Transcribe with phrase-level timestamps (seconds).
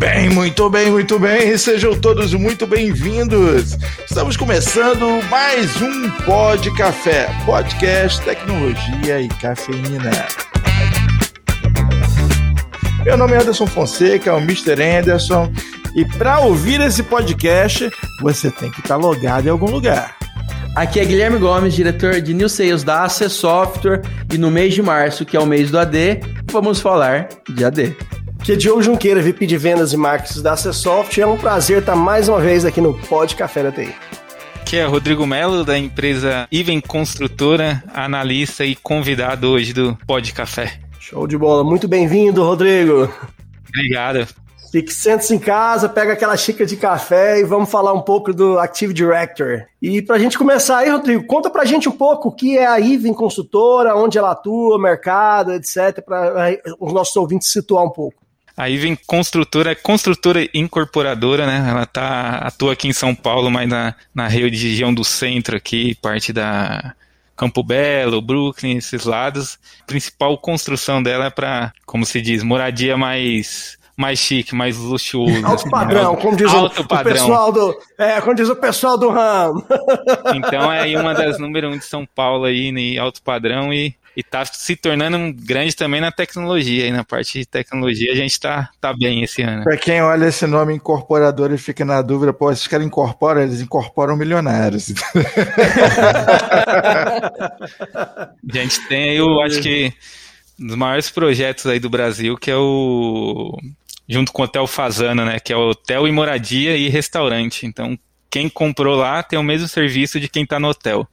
[0.00, 1.58] bem, muito bem, muito bem.
[1.58, 3.76] Sejam todos muito bem-vindos.
[4.08, 10.10] Estamos começando mais um Pod Café, podcast, tecnologia e cafeína.
[13.04, 14.82] Meu nome é Anderson Fonseca, é o Mr.
[14.82, 15.52] Anderson,
[15.94, 17.90] e para ouvir esse podcast,
[18.22, 20.16] você tem que estar tá logado em algum lugar.
[20.74, 24.00] Aqui é Guilherme Gomes, diretor de New Sales da AC Software,
[24.32, 26.20] e no mês de março, que é o mês do AD,
[26.50, 27.96] vamos falar de AD.
[28.40, 31.24] Aqui é Diogo Junqueira, VP de Vendas e Marketing da AC Software.
[31.24, 33.94] É um prazer estar mais uma vez aqui no Pod Café da TI.
[34.62, 40.80] Aqui é Rodrigo Melo, da empresa Iven Construtora, analista e convidado hoje do Pod Café.
[40.98, 41.62] Show de bola.
[41.62, 43.12] Muito bem-vindo, Rodrigo.
[43.68, 44.26] Obrigado.
[44.72, 48.58] Fique, sente-se em casa, pega aquela xícara de café e vamos falar um pouco do
[48.58, 49.64] Active Director.
[49.82, 52.56] E para a gente começar aí, Rodrigo, conta para a gente um pouco o que
[52.56, 57.90] é a Iven Consultora, onde ela atua, mercado, etc., para os nossos ouvintes situar um
[57.90, 58.19] pouco.
[58.60, 61.66] A Iven Construtora construtora incorporadora, né?
[61.66, 66.30] Ela tá, atua aqui em São Paulo, mas na, na região do centro aqui, parte
[66.30, 66.94] da
[67.34, 69.58] Campo Belo, Brooklyn, esses lados.
[69.80, 75.44] A principal construção dela é para, como se diz, moradia mais mais chique, mais luxuoso.
[75.44, 77.12] Alto assim, padrão, como diz Alto o, padrão.
[77.12, 77.78] o pessoal do.
[77.98, 79.62] É, como diz o pessoal do ramo.
[80.34, 83.94] Então é aí uma das número um de São Paulo aí, em alto padrão, e,
[84.16, 86.86] e tá se tornando um grande também na tecnologia.
[86.86, 89.64] E na parte de tecnologia a gente tá, tá bem esse ano.
[89.64, 93.60] Pra quem olha esse nome incorporador e fica na dúvida, pô, esses caras incorporam, eles
[93.60, 94.94] incorporam milionários.
[98.16, 99.92] a gente tem aí, eu acho que
[100.58, 103.58] um dos maiores projetos aí do Brasil, que é o
[104.10, 107.64] junto com o Hotel Fazana, né, que é hotel e moradia e restaurante.
[107.64, 107.96] Então,
[108.28, 111.06] quem comprou lá tem o mesmo serviço de quem está no hotel.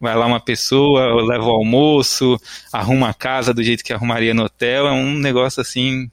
[0.00, 2.36] Vai lá uma pessoa, leva o almoço,
[2.72, 4.88] arruma a casa do jeito que arrumaria no hotel.
[4.88, 6.10] É um negócio assim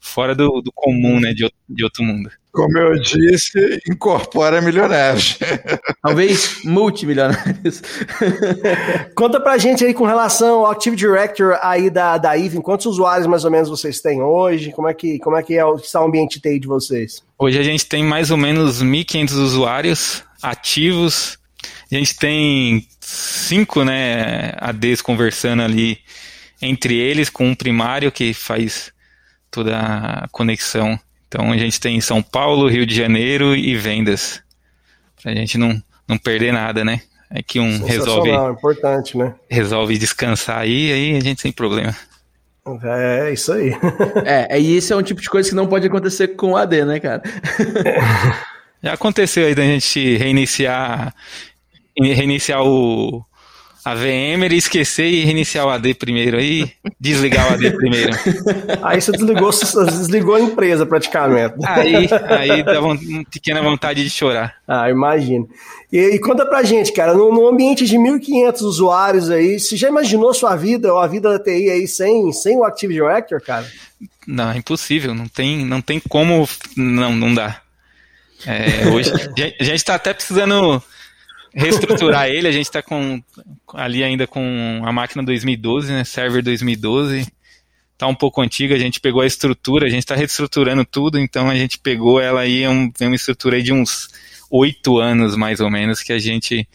[0.00, 2.30] fora do, do comum, né, de, de outro mundo.
[2.52, 5.38] Como eu disse, incorpora milionários.
[6.02, 7.80] Talvez multimilionários.
[9.14, 13.26] Conta pra gente aí com relação ao Active Director aí da, da Even, quantos usuários
[13.28, 14.72] mais ou menos vocês têm hoje?
[14.72, 17.22] Como é que, como é que é, está o ambiente TI de vocês?
[17.38, 21.38] Hoje a gente tem mais ou menos 1.500 usuários ativos.
[21.92, 25.98] A gente tem cinco né, ADs conversando ali
[26.60, 28.92] entre eles, com um primário que faz
[29.50, 30.98] toda a conexão.
[31.28, 34.42] Então a gente tem São Paulo, Rio de Janeiro e vendas.
[35.22, 37.02] Pra gente não, não perder nada, né?
[37.30, 38.30] É que um resolve.
[38.30, 39.34] importante, né?
[39.48, 41.94] Resolve descansar aí, aí a gente sem problema.
[42.82, 43.72] É, é isso aí.
[44.24, 46.84] é, e isso é um tipo de coisa que não pode acontecer com o AD,
[46.84, 47.22] né, cara?
[48.82, 51.14] Já aconteceu aí da gente reiniciar
[51.96, 53.24] reiniciar o,
[53.84, 58.12] a VM ele esquecer e reiniciar o AD primeiro aí, desligar o AD primeiro.
[58.82, 61.54] Aí você desligou, desligou a empresa praticamente.
[61.64, 62.98] Aí, aí dá uma
[63.30, 64.56] pequena vontade de chorar.
[64.66, 65.48] Ah, imagino.
[65.90, 69.88] E, e, conta pra gente, cara, num, num ambiente de 1.500 usuários aí, você já
[69.88, 73.66] imaginou sua vida ou a vida da TI aí sem, sem o Active Director, cara?
[74.26, 77.60] Não, é impossível, não tem, não tem como, não, não dá.
[78.46, 79.10] É, hoje,
[79.58, 80.82] a gente tá até precisando
[81.54, 82.48] reestruturar ele.
[82.48, 83.22] A gente está com
[83.74, 86.04] ali ainda com a máquina 2012, né?
[86.04, 87.26] Server 2012.
[87.96, 91.50] Tá um pouco antiga, a gente pegou a estrutura, a gente está reestruturando tudo, então
[91.50, 94.08] a gente pegou ela aí, é um, uma estrutura aí de uns
[94.50, 96.66] oito anos mais ou menos, que a gente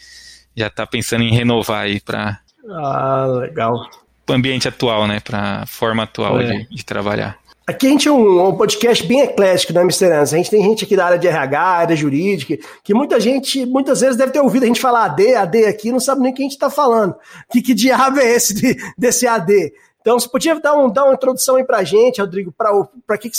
[0.55, 3.89] já está pensando em renovar aí para ah, legal.
[4.29, 5.19] o ambiente atual, né?
[5.19, 6.59] Para a forma atual é.
[6.59, 7.39] de, de trabalhar.
[7.67, 9.81] Aqui a gente é um, um, podcast bem eclético, né.
[9.81, 10.35] Anderson?
[10.35, 14.01] A gente tem gente aqui da área de RH, área jurídica, que muita gente, muitas
[14.01, 16.43] vezes deve ter ouvido a gente falar AD, AD aqui, não sabe nem o que
[16.43, 17.15] a gente está falando.
[17.49, 19.73] Que, que diabo é esse de, desse AD?
[19.99, 23.31] Então, você podia dar, um, dar uma introdução aí para a gente, Rodrigo, para que,
[23.31, 23.37] que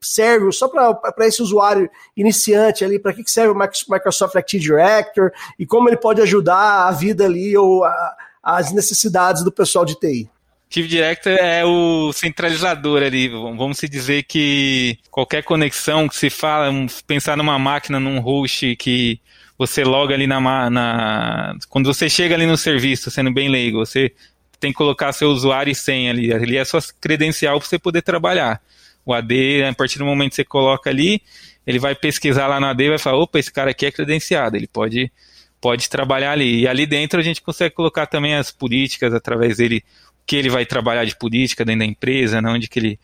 [0.00, 3.56] serve, só para esse usuário iniciante ali, para que, que serve o
[3.88, 9.44] Microsoft Active Director e como ele pode ajudar a vida ali ou a, as necessidades
[9.44, 10.28] do pessoal de TI.
[10.68, 13.26] Active Director é o centralizador ali.
[13.28, 16.70] Vamos se dizer que qualquer conexão que se fala,
[17.06, 19.18] pensar numa máquina, num host que
[19.56, 24.12] você loga ali na, na quando você chega ali no serviço, sendo bem leigo, você
[24.60, 26.34] tem que colocar seu usuário e senha ali.
[26.34, 28.60] Ali é a sua credencial para você poder trabalhar.
[29.06, 31.22] O AD, a partir do momento que você coloca ali,
[31.66, 34.54] ele vai pesquisar lá na AD e vai falar, opa, esse cara aqui é credenciado,
[34.54, 35.10] ele pode,
[35.62, 36.60] pode trabalhar ali.
[36.60, 39.82] E ali dentro a gente consegue colocar também as políticas através dele,
[40.28, 43.00] que ele vai trabalhar de política dentro da empresa, né, onde que ele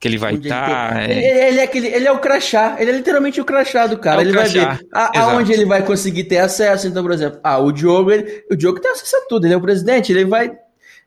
[0.00, 0.92] que ele vai estar.
[0.92, 1.48] Tá, ele, é...
[1.48, 4.20] ele, é aquele, ele é o crachá, ele é literalmente o crachá do cara.
[4.20, 6.88] É ele crachá, vai ver a, aonde ele vai conseguir ter acesso.
[6.88, 9.56] Então, por exemplo, ah, o Diogo, ele, o Diogo tem acesso a tudo, ele é
[9.56, 10.52] o presidente, ele vai.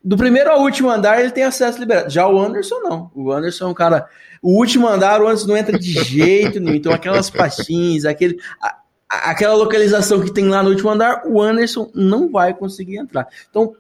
[0.04, 2.10] Do primeiro ao último andar ele tem acesso liberado.
[2.10, 3.12] Já o Anderson não.
[3.14, 4.08] O Anderson é um cara
[4.42, 6.78] O último andar, o antes não entra de jeito nenhum.
[6.78, 8.78] Então, aquelas pastinhas, aquele, a,
[9.32, 13.28] aquela localização que tem lá no último andar, o Anderson não vai conseguir entrar.
[13.50, 13.76] Então,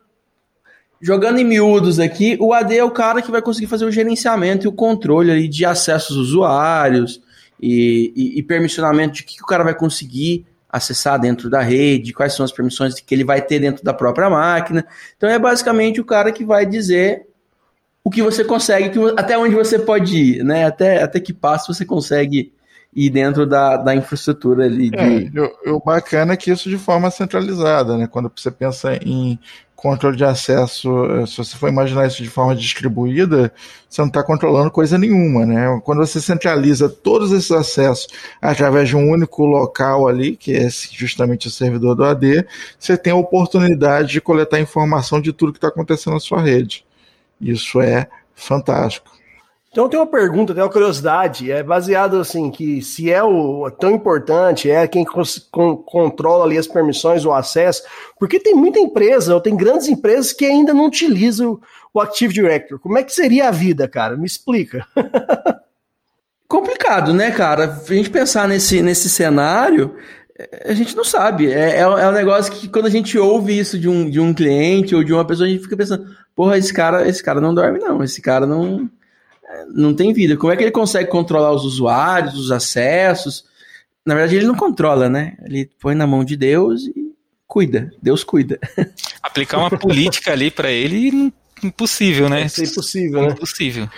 [1.02, 4.66] jogando em miúdos aqui, o AD é o cara que vai conseguir fazer o gerenciamento
[4.66, 7.22] e o controle ali de acesso aos usuários
[7.62, 12.34] e, e, e permissionamento de que o cara vai conseguir acessar dentro da rede, quais
[12.34, 14.86] são as permissões que ele vai ter dentro da própria máquina.
[15.16, 17.28] Então é basicamente o cara que vai dizer
[18.04, 20.66] o que você consegue, que, até onde você pode ir, né?
[20.66, 22.54] Até, até que passo você consegue
[22.96, 24.90] ir dentro da, da infraestrutura ali.
[24.90, 24.98] De...
[24.98, 28.08] É, o, o bacana é que isso de forma centralizada, né?
[28.08, 29.38] Quando você pensa em
[29.78, 33.54] controle de acesso, eh, se você for imaginar isso de forma distribuída,
[33.88, 35.80] você não está controlando coisa nenhuma, né?
[35.86, 38.08] Quando você centraliza todos esses acessos
[38.42, 42.46] através de um único local ali, que é justamente o servidor do AD,
[42.80, 46.84] você tem a oportunidade de coletar informação de tudo que está acontecendo na sua rede.
[47.40, 49.17] Isso é fantástico.
[49.72, 53.92] Então tem uma pergunta, tem uma curiosidade, é baseado assim que se é o tão
[53.92, 57.84] importante, é quem con controla ali as permissões, o acesso,
[58.20, 61.60] porque tem muita empresa, ou tem grandes empresas que ainda não utilizam
[61.94, 62.82] o Active Directory.
[62.82, 64.18] Como é que seria a vida, cara?
[64.18, 64.86] Me explica.
[66.48, 67.66] Complicado, né, cara?
[67.66, 69.96] A gente pensar nesse, nesse cenário,
[70.66, 71.52] a gente não sabe.
[71.52, 74.34] É, é, é, um negócio que quando a gente ouve isso de um, de um
[74.34, 76.06] cliente ou de uma pessoa, a gente fica pensando,
[76.36, 78.04] porra, esse cara, esse cara não dorme, não.
[78.04, 78.90] Esse cara não
[79.74, 80.38] não tem vida.
[80.38, 83.46] Como é que ele consegue controlar os usuários, os acessos?
[84.06, 85.38] Na verdade, ele não controla, né?
[85.44, 87.14] Ele põe na mão de Deus e
[87.46, 87.92] cuida.
[88.02, 88.60] Deus cuida.
[89.22, 91.34] Aplicar uma política ali para ele,
[91.64, 92.42] impossível, né?
[92.42, 93.30] É impossível, né?
[93.30, 93.90] Impossível.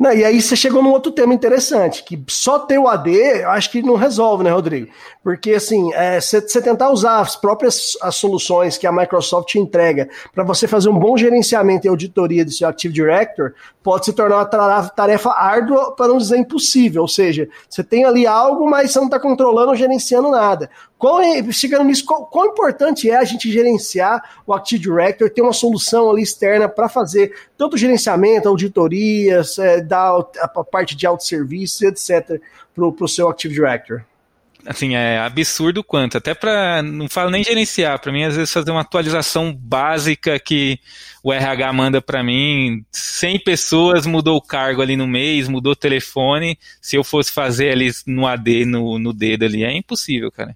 [0.00, 3.70] Não, e aí você chegou num outro tema interessante, que só ter o AD, acho
[3.70, 4.88] que não resolve, né, Rodrigo?
[5.22, 10.42] Porque, assim, você é, tentar usar as próprias as soluções que a Microsoft entrega para
[10.42, 13.52] você fazer um bom gerenciamento e auditoria do seu Active Directory,
[13.82, 17.02] pode se tornar uma tarefa árdua, para não dizer impossível.
[17.02, 20.70] Ou seja, você tem ali algo, mas você não está controlando ou gerenciando nada.
[21.00, 25.40] Qual é, chegando nisso, qual, qual importante é a gente gerenciar o Active Directory, ter
[25.40, 31.86] uma solução ali externa para fazer tanto gerenciamento, auditorias, é, dar a, parte de autosserviço,
[31.86, 32.38] etc.,
[32.74, 34.02] para o seu Active Directory?
[34.66, 38.70] assim, é absurdo quanto, até para não falo nem gerenciar, para mim às vezes fazer
[38.70, 40.78] uma atualização básica que
[41.22, 45.76] o RH manda para mim, 100 pessoas mudou o cargo ali no mês, mudou o
[45.76, 50.54] telefone, se eu fosse fazer ali no AD, no, no dedo ali, é impossível, cara.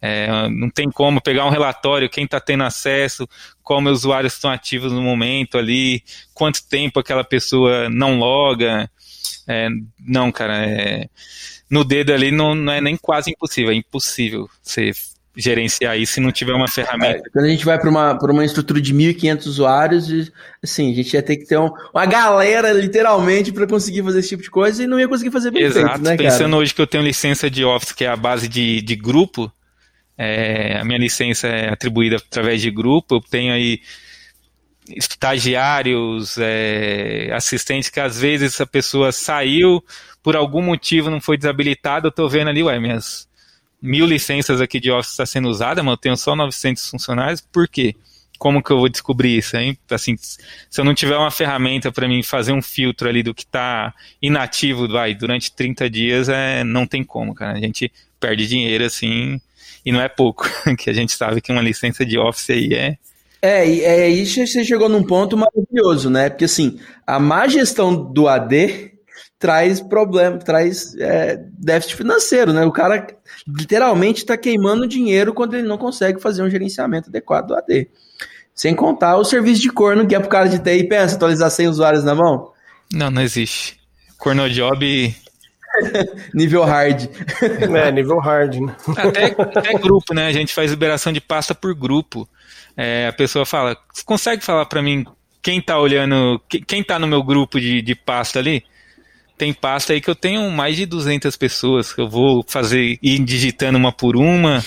[0.00, 3.28] É, não tem como pegar um relatório, quem está tendo acesso,
[3.62, 6.02] como os usuários estão ativos no momento ali,
[6.32, 8.90] quanto tempo aquela pessoa não loga.
[9.46, 9.68] É,
[9.98, 11.08] não, cara, é,
[11.70, 14.92] no dedo ali não, não é nem quase impossível, é impossível você
[15.38, 17.22] gerenciar isso se não tiver uma ferramenta.
[17.24, 21.14] É, quando a gente vai para uma, uma estrutura de 1.500 usuários, assim, a gente
[21.14, 24.82] ia ter que ter um, uma galera, literalmente, para conseguir fazer esse tipo de coisa
[24.82, 25.86] e não ia conseguir fazer bem Exato.
[25.86, 28.82] feito, né, Pensando hoje que eu tenho licença de Office, que é a base de,
[28.82, 29.50] de grupo,
[30.18, 33.80] é, a minha licença é atribuída através de grupo, eu tenho aí
[34.88, 39.84] estagiários, é, assistentes, que às vezes a pessoa saiu,
[40.22, 43.28] por algum motivo não foi desabilitado, eu estou vendo ali, ué, minhas
[43.80, 47.68] mil licenças aqui de Office está sendo usada, mas eu tenho só 900 funcionários, por
[47.68, 47.94] quê?
[48.38, 49.56] Como que eu vou descobrir isso?
[49.56, 49.76] Hein?
[49.90, 53.42] Assim, se eu não tiver uma ferramenta para mim fazer um filtro ali do que
[53.42, 57.58] está inativo vai, durante 30 dias, é, não tem como, cara.
[57.58, 59.40] A gente perde dinheiro assim,
[59.84, 62.98] e não é pouco, que a gente sabe que uma licença de Office aí é
[63.40, 66.28] é, é isso você chegou num ponto maravilhoso, né?
[66.28, 68.92] Porque assim, a má gestão do AD
[69.38, 72.64] traz problema, traz é, déficit financeiro, né?
[72.64, 73.06] O cara
[73.46, 77.88] literalmente está queimando dinheiro quando ele não consegue fazer um gerenciamento adequado do AD.
[78.52, 81.68] Sem contar o serviço de corno que é pro cara de TI, pensa, atualizar 100
[81.68, 82.50] usuários na mão?
[82.92, 83.78] Não, não existe.
[84.18, 85.14] Cornojob
[86.34, 87.08] nível hard.
[87.42, 88.74] É, nível hard, né?
[88.96, 90.26] Até, até grupo, né?
[90.26, 92.28] A gente faz liberação de pasta por grupo.
[92.76, 95.04] É, a pessoa fala, consegue falar para mim
[95.42, 98.64] quem tá olhando, quem tá no meu grupo de, de pasta ali?
[99.36, 103.18] Tem pasta aí que eu tenho mais de 200 pessoas, que eu vou fazer, ir
[103.20, 104.64] digitando uma por uma,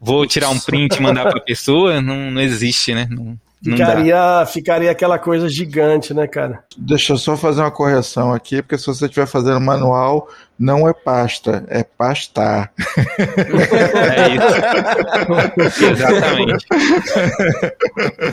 [0.00, 3.06] vou tirar um print e mandar pra pessoa, não, não existe, né?
[3.08, 6.62] Não, Ficaria, ficaria aquela coisa gigante, né, cara?
[6.76, 10.92] Deixa eu só fazer uma correção aqui, porque se você estiver fazendo manual, não é
[10.92, 12.72] pasta, é pastar.
[12.96, 15.84] É isso.
[15.90, 16.66] Exatamente.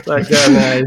[0.04, 0.86] Sacanagem.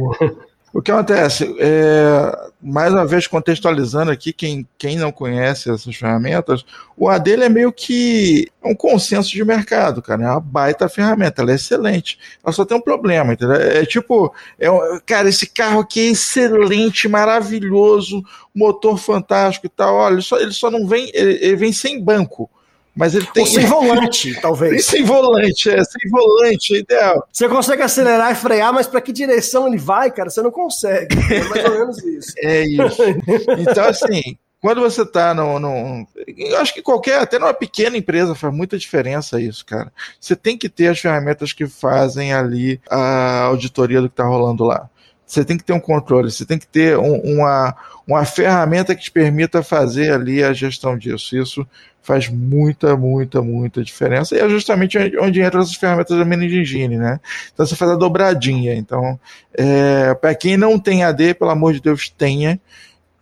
[0.71, 1.55] O que acontece?
[1.59, 6.63] É, mais uma vez, contextualizando aqui, quem, quem não conhece essas ferramentas,
[6.95, 10.23] o AD é meio que um consenso de mercado, cara.
[10.23, 12.19] É uma baita ferramenta, ela é excelente.
[12.43, 13.55] Ela só tem um problema, entendeu?
[13.55, 18.23] É tipo, é um, cara, esse carro aqui é excelente, maravilhoso,
[18.53, 19.95] motor fantástico e tal.
[19.95, 22.49] Olha, ele só, ele só não vem, ele, ele vem sem banco.
[22.99, 23.43] Mas ele tem.
[23.43, 24.85] Ou sem volante, talvez.
[24.85, 27.25] sem volante, é, sem volante, é ideal.
[27.31, 31.15] Você consegue acelerar e frear, mas para que direção ele vai, cara, você não consegue.
[31.33, 32.33] É mais ou menos isso.
[32.39, 33.01] É isso.
[33.57, 38.35] Então, assim, quando você está no, no, Eu acho que qualquer, até numa pequena empresa,
[38.35, 39.93] faz muita diferença isso, cara.
[40.19, 44.65] Você tem que ter as ferramentas que fazem ali a auditoria do que está rolando
[44.65, 44.89] lá.
[45.29, 47.75] Você tem que ter um controle, você tem que ter um, uma,
[48.07, 51.37] uma ferramenta que te permita fazer ali a gestão disso.
[51.37, 51.67] Isso
[52.01, 54.35] faz muita, muita, muita diferença.
[54.35, 57.19] E é justamente onde entram essas ferramentas da Managing Engine, né?
[57.53, 58.73] Então você faz a dobradinha.
[58.73, 59.19] Então,
[59.53, 62.59] é, para quem não tem AD, pelo amor de Deus, tenha.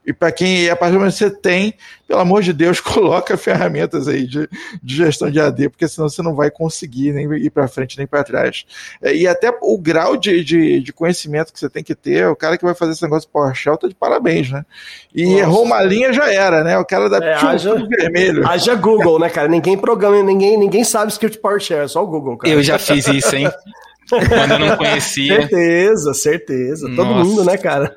[0.07, 1.73] E para quem, a partir do momento que você tem,
[2.07, 4.49] pelo amor de Deus, coloca ferramentas aí de,
[4.81, 8.07] de gestão de AD, porque senão você não vai conseguir nem ir para frente nem
[8.07, 8.65] para trás.
[9.01, 12.37] É, e até o grau de, de, de, conhecimento que você tem que ter, o
[12.37, 14.65] cara que vai fazer esse negócio PowerShell tá de parabéns, né?
[15.13, 15.39] E Nossa.
[15.39, 16.77] errou uma linha já era, né?
[16.77, 18.47] O cara da é, haja, vermelho.
[18.47, 19.49] Haja Google, né, cara?
[19.49, 22.53] Ninguém programa, ninguém, ninguém sabe script PowerShell, é só o Google, cara.
[22.53, 23.51] Eu já fiz isso, hein?
[24.09, 25.41] Quando eu não conhecia.
[25.41, 26.87] Certeza, certeza.
[26.87, 26.95] Nossa.
[26.95, 27.93] Todo mundo, né, cara?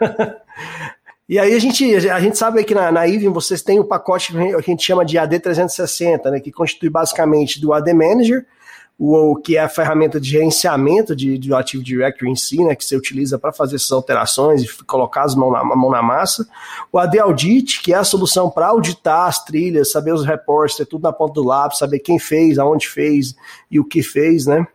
[1.31, 4.53] E aí a gente, a gente sabe que na, na vocês têm o pacote que
[4.53, 8.45] a gente chama de AD 360, né, que constitui basicamente do AD Manager,
[8.99, 12.85] o, que é a ferramenta de gerenciamento de, do Active Directory em si, né, que
[12.85, 16.45] você utiliza para fazer essas alterações e colocar as mãos na, mão na massa.
[16.91, 20.85] O AD Audit, que é a solução para auditar as trilhas, saber os reportes, ter
[20.85, 23.37] tudo na ponta do lápis, saber quem fez, aonde fez
[23.71, 24.67] e o que fez, né?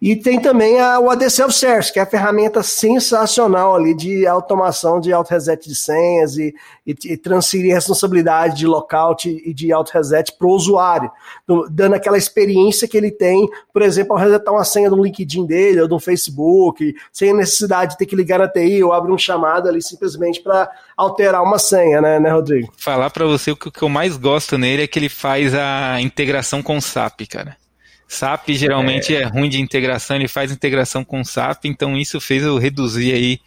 [0.00, 4.98] E tem também a, o AD Self-Service, que é a ferramenta sensacional ali de automação
[4.98, 6.54] de auto-reset de senhas e,
[6.86, 11.10] e, e, transferir responsabilidade de lockout e de auto-reset para o usuário,
[11.70, 15.82] dando aquela experiência que ele tem, por exemplo, ao resetar uma senha do LinkedIn dele
[15.82, 19.68] ou do Facebook, sem necessidade de ter que ligar na TI ou abrir um chamado
[19.68, 22.72] ali simplesmente para alterar uma senha, né, né Rodrigo?
[22.74, 26.00] Falar para você que o que eu mais gosto nele é que ele faz a
[26.00, 27.54] integração com o SAP, cara.
[28.10, 29.22] SAP geralmente é.
[29.22, 33.40] é ruim de integração, ele faz integração com SAP, então isso fez eu reduzir aí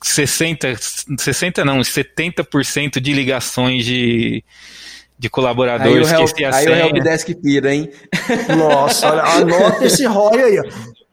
[0.00, 0.76] 60,
[1.18, 4.44] 60 não, 70% de ligações de,
[5.18, 7.90] de colaboradores aí o help, que Aí o Helpdesk pira, hein?
[8.56, 10.58] Nossa, olha, anota esse ROI aí.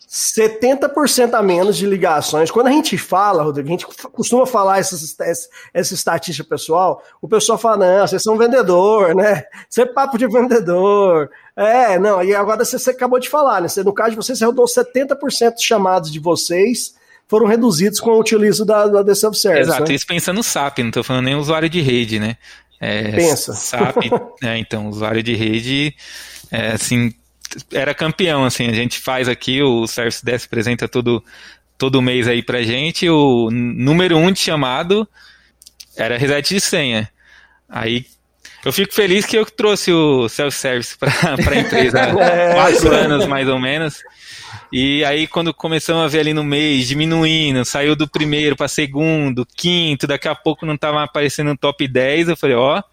[0.09, 2.49] 70% a menos de ligações.
[2.49, 7.27] Quando a gente fala, Rodrigo, a gente costuma falar essa, essa, essa estatística pessoal, o
[7.27, 9.43] pessoal fala, não, vocês são vendedor, né?
[9.69, 11.29] Você é papo de vendedor.
[11.55, 13.67] É, não, e agora você, você acabou de falar, né?
[13.67, 16.95] Você, no caso de vocês, você rodou 70% dos chamados de vocês
[17.27, 19.69] foram reduzidos com o utilizo da, da The Self-Service.
[19.69, 19.95] Exato, né?
[19.95, 22.35] isso pensando no SAP, não estou falando nem usuário de rede, né?
[22.81, 23.53] É, Pensa.
[23.53, 24.05] SAP,
[24.41, 25.93] é, então, usuário de rede,
[26.49, 27.13] é, assim,
[27.71, 31.23] era campeão, assim, a gente faz aqui, o Service Desk apresenta todo,
[31.77, 35.07] todo mês aí pra gente, o número um de chamado
[35.97, 37.09] era reset de senha.
[37.67, 38.05] Aí
[38.63, 41.11] eu fico feliz que eu trouxe o self-service para
[41.51, 42.53] a empresa há é.
[42.53, 44.03] quatro anos, mais ou menos.
[44.71, 49.47] E aí, quando começamos a ver ali no mês, diminuindo, saiu do primeiro para segundo,
[49.55, 52.83] quinto, daqui a pouco não estava aparecendo no top 10, eu falei, ó, oh,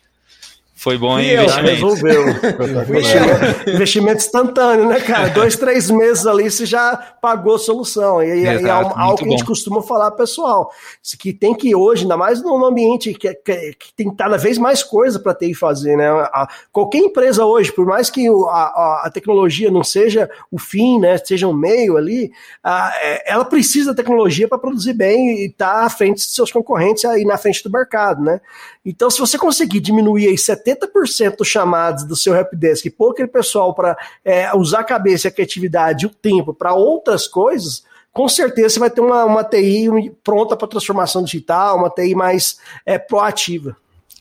[0.79, 1.71] foi bom hein, investimento.
[1.71, 2.29] Resolveu.
[2.87, 5.31] investimento, investimento instantâneo, né, cara?
[5.31, 8.23] Dois, três meses ali você já pagou a solução.
[8.23, 10.71] E, Exato, e é algo que a gente costuma falar, pessoal,
[11.19, 14.83] que tem que hoje, ainda mais num ambiente que, que, que tem cada vez mais
[14.83, 16.11] coisa para ter e fazer, né?
[16.11, 21.01] A, qualquer empresa hoje, por mais que a, a, a, tecnologia não seja o fim,
[21.01, 22.31] né, seja um meio ali,
[22.63, 26.31] a, é, ela precisa da tecnologia para produzir bem e estar tá à frente de
[26.31, 28.43] seus concorrentes aí na frente do mercado, né?
[28.89, 33.27] Então, se você conseguir diminuir aí 70% dos chamados do seu helpdesk e pôr aquele
[33.27, 38.29] pessoal para é, usar a cabeça, a criatividade e o tempo para outras coisas, com
[38.29, 42.97] certeza você vai ter uma, uma TI pronta para transformação digital, uma TI mais é,
[42.97, 43.77] proativa.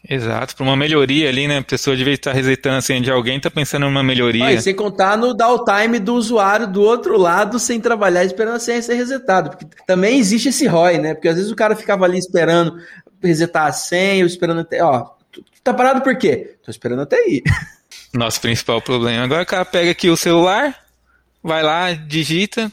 [0.08, 1.58] Exato, para uma melhoria ali, né?
[1.58, 4.58] A pessoa devia estar resetando assim de alguém, tá pensando numa melhoria.
[4.58, 8.82] Ah, sem contar no downtime do usuário do outro lado sem trabalhar esperando a senha
[8.82, 9.50] ser resetada.
[9.50, 11.14] Porque também existe esse ROI, né?
[11.16, 12.78] Porque às vezes o cara ficava ali esperando
[13.22, 14.84] resetar a senha, esperando até.
[14.84, 15.10] Ó,
[15.64, 16.56] tá parado por quê?
[16.64, 17.42] Tô esperando até aí.
[18.14, 19.24] Nosso principal problema.
[19.24, 20.76] Agora o cara pega aqui o celular,
[21.44, 22.72] vai lá, digita,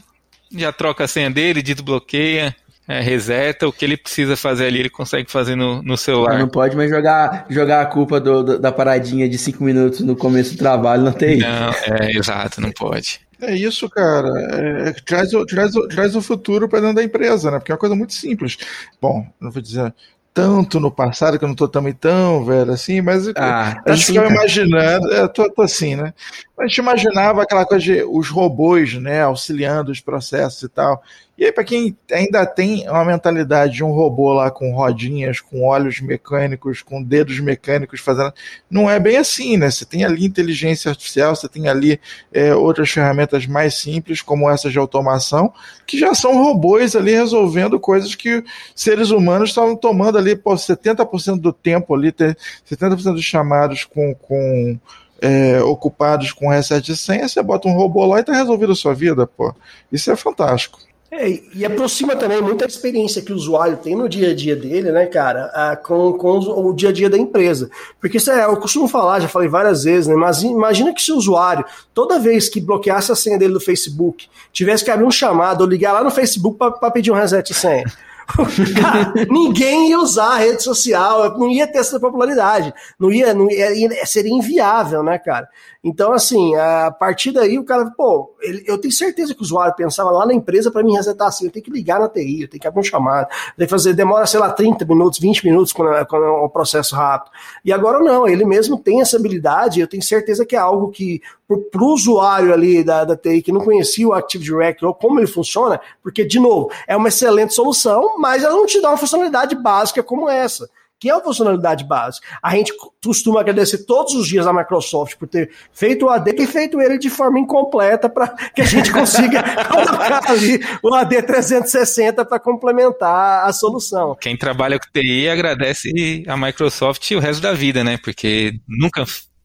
[0.55, 2.55] já troca a senha dele, desbloqueia.
[2.87, 6.37] É, reseta, o que ele precisa fazer ali, ele consegue fazer no, no celular.
[6.37, 10.15] Não pode mais jogar, jogar a culpa do, do, da paradinha de cinco minutos no
[10.15, 11.39] começo do trabalho, não tem.
[11.39, 13.21] Não, é, exato, não pode.
[13.41, 14.29] É isso, cara.
[14.37, 17.59] É, traz, o, traz, o, traz o futuro para dentro da empresa, né?
[17.59, 18.57] Porque é uma coisa muito simples.
[19.01, 19.93] Bom, não vou dizer
[20.33, 24.07] tanto no passado, que eu não tô também tão velho assim, mas ah, a gente
[24.07, 26.11] ficava imaginando, eu tô, tô, assim, né?
[26.59, 31.03] A gente imaginava aquela coisa de os robôs, né, auxiliando os processos e tal.
[31.35, 35.65] E aí, para quem ainda tem uma mentalidade de um robô lá com rodinhas, com
[35.65, 38.31] olhos mecânicos, com dedos mecânicos fazendo.
[38.69, 39.71] Não é bem assim, né?
[39.71, 41.99] Você tem ali inteligência artificial, você tem ali
[42.31, 45.51] é, outras ferramentas mais simples, como essas de automação,
[45.87, 48.43] que já são robôs ali resolvendo coisas que
[48.75, 54.13] seres humanos estavam tomando ali, pô, 70% do tempo ali, 70% dos chamados com.
[54.13, 54.79] com
[55.25, 58.75] é, ocupados com reset de senha, você bota um robô lá e tá resolvido a
[58.75, 59.55] sua vida, pô.
[59.89, 60.77] Isso é fantástico.
[61.15, 64.91] É, e aproxima também muita experiência que o usuário tem no dia a dia dele,
[64.91, 67.69] né, cara, com, com o dia a dia da empresa.
[68.01, 71.11] Porque isso é, eu costumo falar, já falei várias vezes, né, mas imagina que se
[71.11, 75.11] o usuário, toda vez que bloqueasse a senha dele do Facebook, tivesse que abrir um
[75.11, 77.85] chamado ou ligar lá no Facebook para pedir um reset de senha.
[78.79, 83.49] Cara, ninguém ia usar a rede social, não ia ter essa popularidade, não ia, não
[83.49, 85.47] ia, seria inviável, né, cara?
[85.83, 89.75] Então, assim, a partir daí o cara, pô, ele, eu tenho certeza que o usuário
[89.75, 92.47] pensava lá na empresa para me resetar assim, eu tenho que ligar na TI, eu
[92.47, 93.27] tenho que abrir um chamado,
[93.57, 96.95] tem que fazer, demora, sei lá, 30 minutos, 20 minutos quando quando é um processo
[96.95, 97.31] rápido.
[97.65, 101.21] E agora não, ele mesmo tem essa habilidade, eu tenho certeza que é algo que,
[101.47, 105.19] para o usuário ali da, da TI que não conhecia o Active Directory ou como
[105.19, 108.97] ele funciona, porque, de novo, é uma excelente solução, mas ela não te dá uma
[108.97, 110.69] funcionalidade básica como essa
[111.03, 112.25] que é a funcionalidade básica.
[112.41, 116.47] A gente costuma agradecer todos os dias a Microsoft por ter feito o AD e
[116.47, 122.23] feito ele de forma incompleta para que a gente consiga colocar ali o AD 360
[122.23, 124.15] para complementar a solução.
[124.15, 127.97] Quem trabalha com TI agradece a Microsoft o resto da vida, né?
[127.97, 129.03] Porque nunca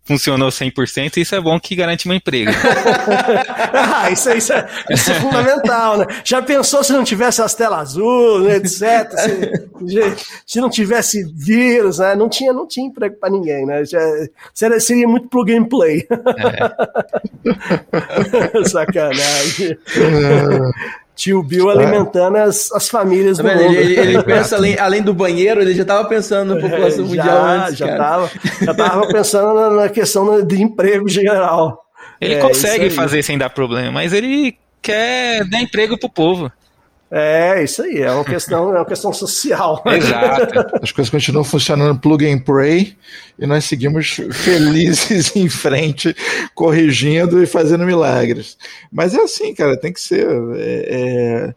[0.09, 2.50] funcionou 100%, isso é bom que garante meu emprego.
[3.75, 6.07] ah, isso, isso, é, isso é fundamental, né?
[6.25, 9.12] Já pensou se não tivesse as telas azuis, né, etc.
[9.19, 12.17] Se, se, não tivesse vírus, né?
[12.17, 13.85] Não tinha, não tinha emprego para ninguém, né?
[13.85, 14.00] Já,
[14.55, 16.09] seria, seria muito plug and play.
[18.55, 18.65] É.
[18.65, 19.77] Sacanagem.
[21.19, 21.21] É.
[21.21, 22.43] Tio Bill alimentando é.
[22.43, 23.75] as, as famílias tá do mundo.
[23.75, 27.26] Ele, ele pensa além, além do banheiro, ele já estava pensando na população é, mundial
[27.26, 28.31] já, antes, já estava
[28.63, 31.85] já tava pensando na, na, questão de emprego geral.
[32.21, 36.52] Ele é, consegue fazer sem dar problema, mas ele quer dar emprego pro povo.
[37.10, 39.82] É, isso aí, é uma questão, é uma questão social.
[39.88, 40.78] Exato.
[40.82, 42.97] As coisas continuam funcionando plug and pray
[43.38, 46.14] e nós seguimos felizes em frente,
[46.54, 48.58] corrigindo e fazendo milagres.
[48.92, 50.26] Mas é assim, cara, tem que ser.
[50.56, 51.54] É,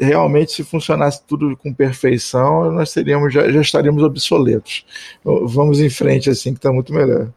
[0.00, 4.86] é, realmente, se funcionasse tudo com perfeição, nós seríamos, já, já estaríamos obsoletos.
[5.22, 7.28] Vamos em frente assim, que está muito melhor.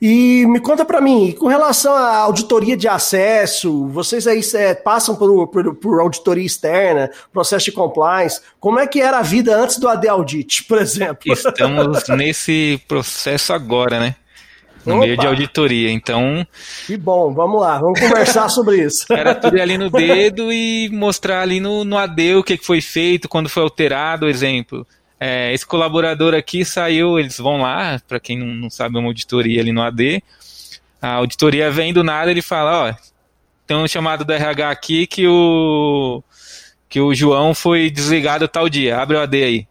[0.00, 5.14] E me conta para mim, com relação à auditoria de acesso, vocês aí é, passam
[5.14, 9.78] por, por, por, auditoria externa, processo de compliance, como é que era a vida antes
[9.78, 11.30] do AD Audit, por exemplo?
[11.30, 14.16] Estamos nesse processo agora, né?
[14.86, 15.04] No Opa.
[15.04, 16.46] meio de auditoria, então...
[16.86, 19.04] Que bom, vamos lá, vamos conversar sobre isso.
[19.12, 23.28] Era tudo ali no dedo e mostrar ali no, no AD o que foi feito,
[23.28, 24.86] quando foi alterado, exemplo
[25.22, 29.60] é, esse colaborador aqui saiu, eles vão lá, para quem não, não, sabe, uma auditoria
[29.60, 30.22] ali no AD.
[31.00, 32.94] A auditoria vem do nada, ele fala, ó,
[33.66, 36.22] tem um chamado do RH aqui que o
[36.88, 39.68] que o João foi desligado tal dia, abre o AD aí.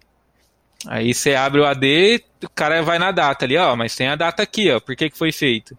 [0.87, 4.15] Aí você abre o AD, o cara vai na data ali, ó, mas tem a
[4.15, 5.75] data aqui, ó, por que, que foi feito?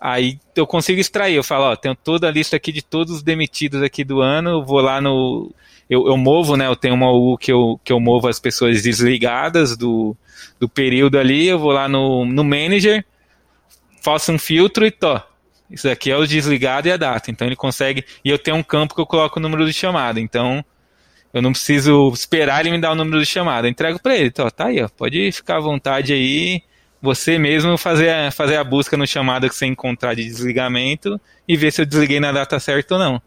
[0.00, 3.22] Aí eu consigo extrair, eu falo, ó, tenho toda a lista aqui de todos os
[3.22, 5.54] demitidos aqui do ano, vou lá no
[5.88, 6.66] eu, eu movo, né?
[6.66, 10.16] Eu tenho uma U que eu, que eu movo as pessoas desligadas do,
[10.58, 13.04] do período ali, eu vou lá no, no manager,
[14.02, 15.20] faço um filtro e tô.
[15.70, 17.30] Isso aqui é o desligado e a data.
[17.30, 18.04] Então ele consegue.
[18.22, 20.20] E eu tenho um campo que eu coloco o número de chamada.
[20.20, 20.62] Então
[21.32, 23.66] eu não preciso esperar ele me dar o número de chamada.
[23.66, 24.26] Eu entrego para ele.
[24.26, 26.62] Então, tá aí, ó, pode ficar à vontade aí.
[27.00, 31.56] Você mesmo fazer a, fazer a busca no chamada que você encontrar de desligamento e
[31.56, 33.22] ver se eu desliguei na data certa ou não.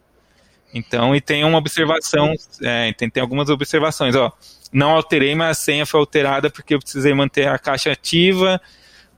[0.76, 4.30] Então, e tem uma observação, é, tem, tem algumas observações, ó.
[4.74, 8.62] Não alterei, mas a senha foi alterada porque eu precisei manter a caixa ativa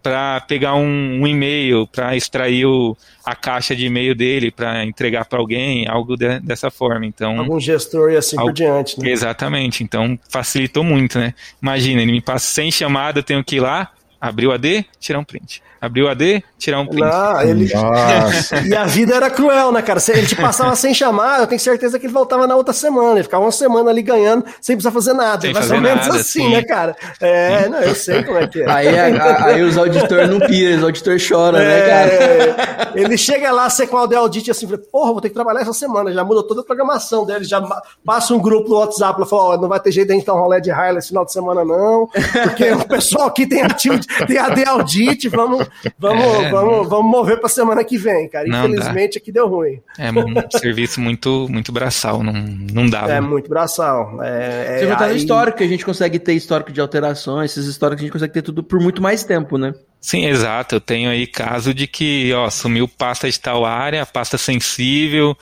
[0.04, 5.26] para pegar um, um e-mail, para extrair o, a caixa de e-mail dele, para entregar
[5.26, 7.08] para alguém, algo de, dessa forma.
[7.08, 9.00] Então, Algum gestor e assim algo, por diante.
[9.00, 9.10] Né?
[9.10, 9.84] Exatamente.
[9.84, 11.34] Então, facilitou muito, né?
[11.60, 15.24] Imagina, ele me passa sem chamada, eu tenho que ir lá, Abriu AD, tirar um
[15.24, 15.62] print.
[15.82, 17.02] Abriu AD, tirar um print.
[17.02, 17.72] Não, ele...
[18.68, 20.00] e a vida era cruel, né, cara?
[20.10, 23.14] Ele te passava sem chamar, eu tenho certeza que ele voltava na outra semana.
[23.14, 25.42] Ele ficava uma semana ali ganhando, sem precisar fazer nada.
[25.42, 26.52] Sem Mais ou menos nada, assim, sim.
[26.52, 26.96] né, cara?
[27.20, 28.70] É, não, eu sei como é que é.
[28.70, 32.92] Aí, a, aí os auditores não piram, os auditores choram, né, é, né, cara?
[32.96, 36.12] Ele chega lá, você com o audit assim, porra, vou ter que trabalhar essa semana.
[36.12, 37.62] Já muda toda a programação dele, já
[38.06, 40.16] passa um grupo no WhatsApp, e fala, ó, oh, não vai ter jeito de a
[40.16, 42.08] gente dar um rolê de highlights esse final de semana, não,
[42.44, 45.67] porque o pessoal aqui tem ativo, tem AD audit, vamos,
[45.98, 48.48] vamos, é, vamos, vamos mover para semana que vem, cara.
[48.48, 49.22] Infelizmente dá.
[49.22, 49.80] aqui deu ruim.
[49.98, 53.08] É um serviço muito, muito braçal, não, não dá.
[53.10, 54.22] É muito braçal.
[54.24, 58.02] É, Você é, no histórico, que a gente consegue ter histórico de alterações, esses históricos
[58.02, 59.74] a gente consegue ter tudo por muito mais tempo, né?
[60.00, 60.76] Sim, exato.
[60.76, 65.36] Eu tenho aí caso de que, ó, sumiu pasta de tal área, pasta sensível,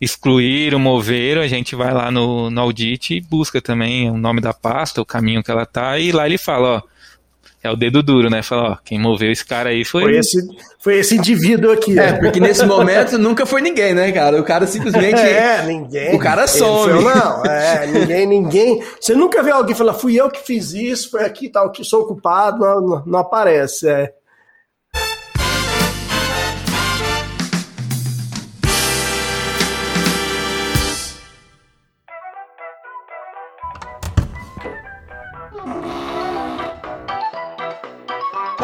[0.00, 4.54] excluíram, moveram, a gente vai lá no, no audit e busca também o nome da
[4.54, 6.82] pasta, o caminho que ela tá, e lá ele fala, ó,
[7.68, 8.42] é o dedo duro, né?
[8.42, 10.02] Fala, ó, quem moveu esse cara aí foi.
[10.02, 11.98] Foi esse, foi esse indivíduo aqui.
[11.98, 14.40] É, porque nesse momento nunca foi ninguém, né, cara?
[14.40, 15.20] O cara simplesmente.
[15.20, 16.14] É, ninguém.
[16.14, 17.02] O cara some.
[17.02, 18.82] Foi, não, é, ninguém, ninguém.
[19.00, 22.06] Você nunca vê alguém falar, fui eu que fiz isso, foi aqui tal, que sou
[22.06, 23.88] culpado, não, não, não aparece.
[23.88, 24.12] É.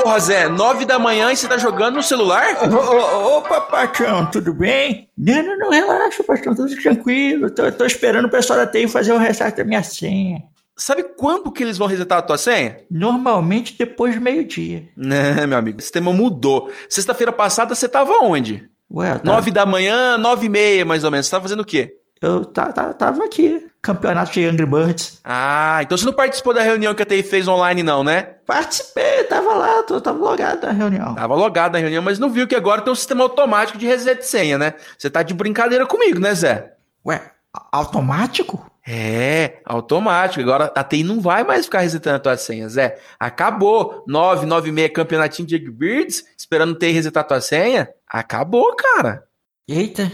[0.04, 2.44] Porra, Zé, nove da manhã e você tá jogando no celular?
[2.70, 5.08] Ô, opa, patrão, tudo bem?
[5.16, 7.48] Não, não, não, relaxa, patrão, tudo tranquilo.
[7.48, 10.42] Tô, tô esperando o pessoal da TI fazer o reset da minha senha.
[10.76, 12.80] Sabe quando que eles vão resetar a tua senha?
[12.90, 14.86] Normalmente depois do meio-dia.
[14.94, 16.70] Né, meu amigo, o sistema mudou.
[16.86, 18.68] Sexta-feira passada você tava onde?
[18.92, 19.24] Ué, tá...
[19.24, 21.24] Nove da manhã, nove e meia, mais ou menos.
[21.24, 21.94] Você tava fazendo o quê?
[22.24, 25.20] Eu tava aqui, campeonato de Angry Birds.
[25.22, 28.22] Ah, então você não participou da reunião que a TI fez online, não, né?
[28.46, 31.14] Participei, tava lá, tô, tava logado na reunião.
[31.14, 34.20] Tava logado na reunião, mas não viu que agora tem um sistema automático de reset
[34.20, 34.72] de senha, né?
[34.96, 36.72] Você tá de brincadeira comigo, né, Zé?
[37.06, 37.30] Ué,
[37.70, 38.70] automático?
[38.88, 40.40] É, automático.
[40.40, 42.98] Agora a TI não vai mais ficar resetando a tua senha, Zé.
[43.20, 44.02] Acabou.
[44.08, 47.90] 996 campeonatinho de Angry Birds, esperando TI resetar a tua senha.
[48.08, 49.24] Acabou, cara.
[49.68, 50.10] Eita.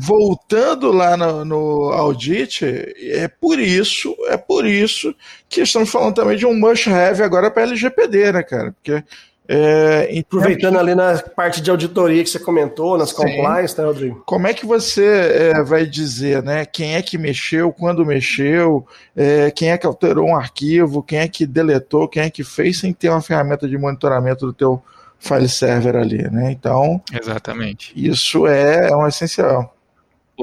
[0.00, 5.14] Voltando lá no, no, audit, é por isso, é por isso
[5.48, 8.72] que estamos falando também de um must have agora para LGPD, né, cara?
[8.72, 9.04] Porque
[9.52, 13.16] é, Aproveitando ali na parte de auditoria que você comentou, nas Sim.
[13.16, 14.22] compliance, né, Rodrigo?
[14.24, 16.64] Como é que você é, vai dizer, né?
[16.64, 18.86] Quem é que mexeu, quando mexeu,
[19.16, 22.78] é, quem é que alterou um arquivo, quem é que deletou, quem é que fez
[22.78, 24.80] sem ter uma ferramenta de monitoramento do teu
[25.18, 26.52] file server ali, né?
[26.52, 27.92] Então, exatamente.
[27.96, 29.74] Isso é, é um essencial.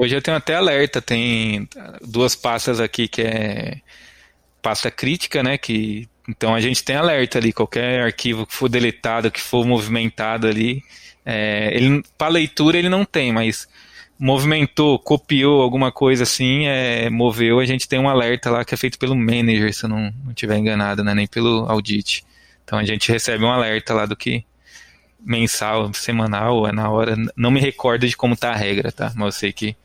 [0.00, 1.68] Hoje eu tenho até alerta, tem
[2.00, 3.80] duas pastas aqui que é
[4.62, 5.58] pasta crítica, né?
[5.58, 10.46] Que então a gente tem alerta ali, qualquer arquivo que for deletado, que for movimentado
[10.46, 10.84] ali,
[11.26, 13.66] é, ele para leitura ele não tem, mas
[14.16, 18.76] movimentou, copiou alguma coisa assim, é, moveu, a gente tem um alerta lá que é
[18.76, 21.12] feito pelo manager, se eu não, não tiver enganado, né?
[21.12, 22.24] Nem pelo audit.
[22.64, 24.44] Então a gente recebe um alerta lá do que
[25.18, 27.16] mensal, semanal, é na hora.
[27.36, 29.12] Não me recordo de como tá a regra, tá?
[29.16, 29.76] Mas eu sei que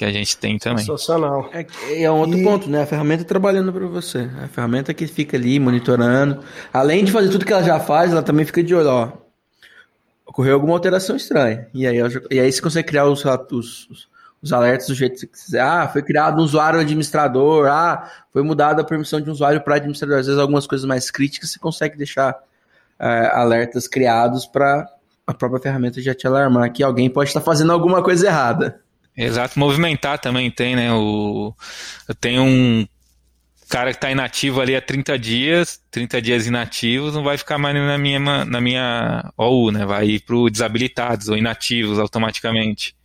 [0.00, 0.82] que a gente tem também.
[0.82, 1.50] Sensacional.
[1.52, 2.42] É, é um outro e...
[2.42, 2.84] ponto, né?
[2.84, 4.30] A ferramenta trabalhando para você.
[4.42, 6.42] A ferramenta que fica ali monitorando.
[6.72, 9.12] Além de fazer tudo que ela já faz, ela também fica de olho, ó.
[10.24, 11.68] Ocorreu alguma alteração estranha.
[11.74, 11.98] E aí,
[12.30, 14.08] e aí você consegue criar os, os,
[14.40, 15.60] os alertas do jeito que você quiser.
[15.60, 17.68] Ah, foi criado um usuário administrador.
[17.68, 20.18] Ah, foi mudada a permissão de um usuário para administrador.
[20.18, 22.38] Às vezes, algumas coisas mais críticas você consegue deixar
[22.98, 24.88] é, alertas criados para
[25.26, 28.80] a própria ferramenta já te alarmar que alguém pode estar fazendo alguma coisa errada.
[29.22, 30.90] Exato, movimentar também tem, né?
[30.94, 31.54] O,
[32.08, 32.86] eu tenho um
[33.68, 37.74] cara que está inativo ali há 30 dias, 30 dias inativos, não vai ficar mais
[37.76, 39.84] na minha, na minha OU, né?
[39.84, 42.96] Vai ir para desabilitados ou inativos automaticamente.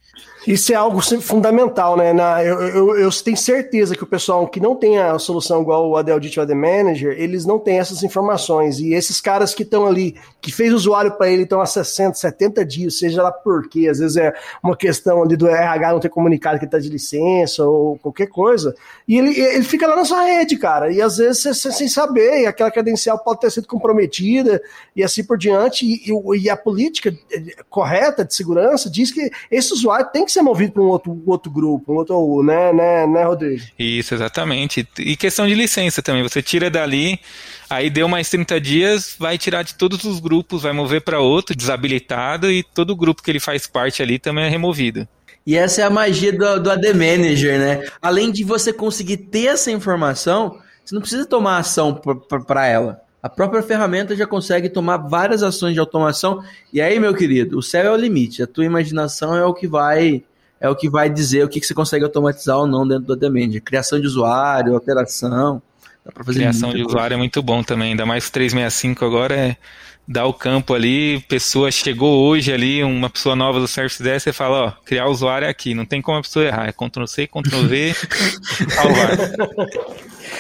[0.47, 2.13] Isso é algo fundamental, né?
[2.13, 5.89] Na, eu, eu, eu, tenho certeza que o pessoal que não tem a solução igual
[5.89, 8.79] o AD Audit ou AD Manager, eles não têm essas informações.
[8.79, 12.63] E esses caras que estão ali, que fez usuário para ele, estão há 60, 70
[12.63, 16.09] dias, seja lá por quê, às vezes é uma questão ali do RH não ter
[16.09, 18.75] comunicado que está de licença ou qualquer coisa,
[19.07, 22.41] e ele, ele fica lá na sua rede, cara, e às vezes você, sem saber,
[22.41, 24.61] e aquela credencial pode ter sido comprometida,
[24.95, 29.73] e assim por diante, e, e a política eh, correta de segurança diz que esse
[29.73, 33.23] usuário tem que ser movido para um outro, outro grupo, um outro, né, né, né,
[33.23, 33.63] Rodrigo?
[33.77, 34.87] Isso, exatamente.
[34.99, 37.19] E questão de licença também, você tira dali,
[37.69, 41.55] aí deu mais 30 dias, vai tirar de todos os grupos, vai mover para outro,
[41.55, 45.07] desabilitado, e todo grupo que ele faz parte ali também é removido.
[45.45, 47.83] E essa é a magia do, do AD Manager, né?
[48.01, 51.99] Além de você conseguir ter essa informação, Você não precisa tomar ação
[52.47, 53.01] para ela.
[53.25, 56.43] A própria ferramenta já consegue tomar várias ações de automação.
[56.71, 58.43] E aí, meu querido, o céu é o limite.
[58.43, 60.23] A tua imaginação é o que vai
[60.61, 63.15] é o que vai dizer o que, que você consegue automatizar ou não dentro do
[63.15, 63.59] Demand.
[63.61, 65.59] Criação de usuário, alteração.
[66.05, 66.89] Dá pra fazer Criação de coisa.
[66.89, 67.93] usuário é muito bom também.
[67.93, 69.57] Ainda mais 365 agora é
[70.07, 74.33] dar o campo ali, pessoa chegou hoje ali, uma pessoa nova do Service Desk, você
[74.33, 77.27] fala, ó, criar usuário é aqui, não tem como a pessoa errar, é Ctrl C,
[77.27, 77.93] Ctrl V,
[78.69, 79.11] salvar.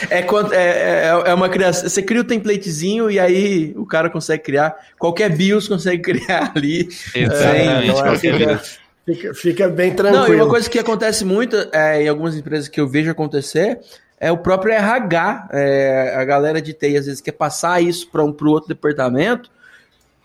[0.09, 4.43] É, é, é, é uma criação, você cria o templatezinho e aí o cara consegue
[4.43, 6.87] criar, qualquer BIOS consegue criar ali.
[7.13, 8.61] Exatamente, é, fica,
[9.05, 10.27] fica, fica, bem tranquilo.
[10.27, 13.79] Não, e uma coisa que acontece muito é, em algumas empresas que eu vejo acontecer
[14.19, 18.23] é o próprio RH, é, a galera de TI às vezes quer passar isso para
[18.23, 19.51] um, o outro departamento,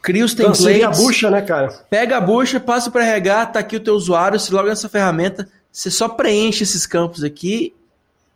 [0.03, 0.65] cria os templates.
[0.65, 1.69] Então, a bucha, né, cara?
[1.89, 5.49] Pega a bucha, passa para RH, tá aqui o teu usuário, se loga nessa ferramenta,
[5.71, 7.75] você só preenche esses campos aqui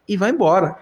[0.08, 0.76] e vai embora.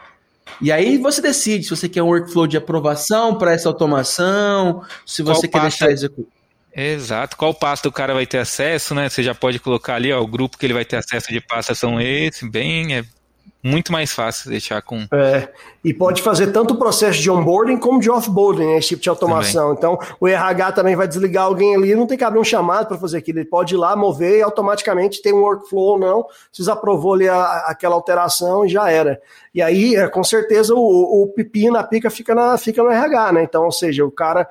[0.60, 5.22] E aí você decide se você quer um workflow de aprovação para essa automação, se
[5.22, 6.30] você Qual quer deixar executar.
[6.74, 7.36] Exato.
[7.36, 9.08] Qual pasta o cara vai ter acesso, né?
[9.08, 11.74] Você já pode colocar ali, ó, o grupo que ele vai ter acesso de pasta
[11.74, 13.04] são esse, bem, é
[13.62, 15.06] muito mais fácil deixar com.
[15.12, 15.48] É,
[15.84, 19.08] e pode fazer tanto o processo de onboarding como de offboarding, né, esse tipo de
[19.08, 19.74] automação.
[19.74, 19.96] Também.
[19.96, 22.98] Então, o RH também vai desligar alguém ali, não tem que abrir um chamado para
[22.98, 23.38] fazer aquilo.
[23.38, 26.26] Ele pode ir lá, mover e automaticamente tem um workflow ou não.
[26.52, 29.20] Vocês aprovou ali a, aquela alteração e já era.
[29.54, 33.32] E aí, é, com certeza, o, o pipi na pica fica, na, fica no RH,
[33.32, 33.42] né?
[33.42, 34.48] Então, ou seja, o cara.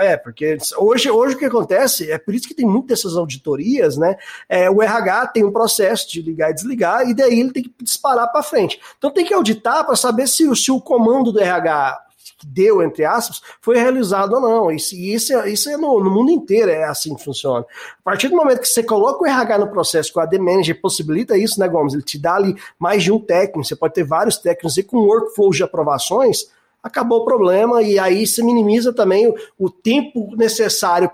[0.00, 3.96] É, porque hoje, hoje o que acontece, é por isso que tem muitas dessas auditorias,
[3.96, 4.16] né?
[4.48, 7.72] É, o RH tem um processo de ligar e desligar, e daí ele tem que
[7.80, 8.80] disparar para frente.
[8.98, 12.00] Então tem que auditar para saber se, se o comando do RH
[12.44, 14.70] deu, entre aspas, foi realizado ou não.
[14.70, 17.60] Isso, isso, é, isso é no, no, mundo inteiro, é assim que funciona.
[17.60, 20.80] A partir do momento que você coloca o RH no processo, que o AD Manager
[20.80, 21.94] possibilita isso, né, Gomes?
[21.94, 24.98] Ele te dá ali mais de um técnico, você pode ter vários técnicos e com
[24.98, 26.46] workflow de aprovações,
[26.82, 31.08] acabou o problema e aí você minimiza também o, o tempo necessário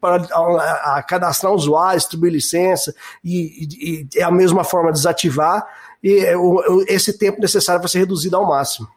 [0.00, 5.66] para cadastrar um usuário, distribuir licença e, e, e é a mesma forma desativar
[6.02, 6.34] e é,
[6.88, 8.88] esse tempo necessário vai ser reduzido ao máximo.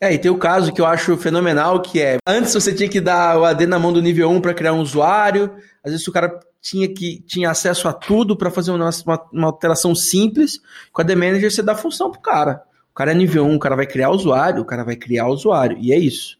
[0.00, 3.00] É, e tem o caso que eu acho fenomenal, que é, antes você tinha que
[3.00, 5.50] dar o AD na mão do nível 1 para criar um usuário,
[5.82, 8.90] às vezes o cara tinha que tinha acesso a tudo para fazer uma,
[9.32, 10.60] uma, alteração simples,
[10.92, 12.62] com a AD Manager você dá função pro cara.
[12.90, 15.76] O cara é nível 1, o cara vai criar usuário, o cara vai criar usuário,
[15.78, 16.38] e é isso.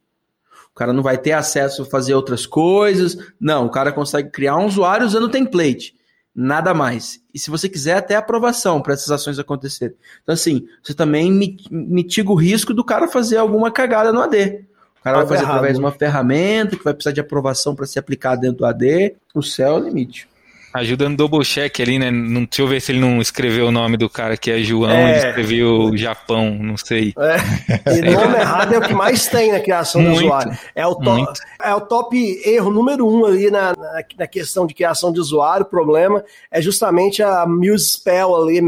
[0.71, 4.57] O cara não vai ter acesso a fazer outras coisas, não, o cara consegue criar
[4.57, 5.95] um usuário usando template
[6.35, 7.21] nada mais.
[7.33, 9.95] E se você quiser, até aprovação para essas ações acontecerem.
[10.23, 11.31] Então, assim, você também
[11.71, 14.65] mitiga o risco do cara fazer alguma cagada no AD.
[15.01, 17.87] O cara vai fazer errado, através de uma ferramenta que vai precisar de aprovação para
[17.87, 19.15] ser aplicada dentro do AD.
[19.35, 20.27] O céu é o limite.
[20.75, 22.11] Ajuda no double check ali, né?
[22.11, 24.91] Não, deixa eu ver se ele não escreveu o nome do cara que é João,
[24.91, 25.11] é.
[25.11, 27.15] ele escreveu Japão, não sei.
[27.17, 27.95] É.
[27.97, 30.59] E nome errado é o que mais tem na criação muito, do usuário.
[30.75, 34.75] É o, top, é o top erro número um ali na, na, na, questão de
[34.75, 35.65] criação de usuário.
[35.65, 38.61] O problema é justamente a muse spell ali,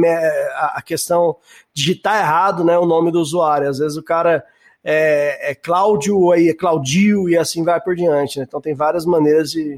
[0.55, 1.37] a questão
[1.75, 3.69] digitar errado né, o nome do usuário.
[3.69, 4.45] Às vezes o cara
[4.85, 8.39] é, é Cláudio, aí é Claudio e assim vai por diante.
[8.39, 8.45] Né?
[8.47, 9.77] Então tem várias maneiras de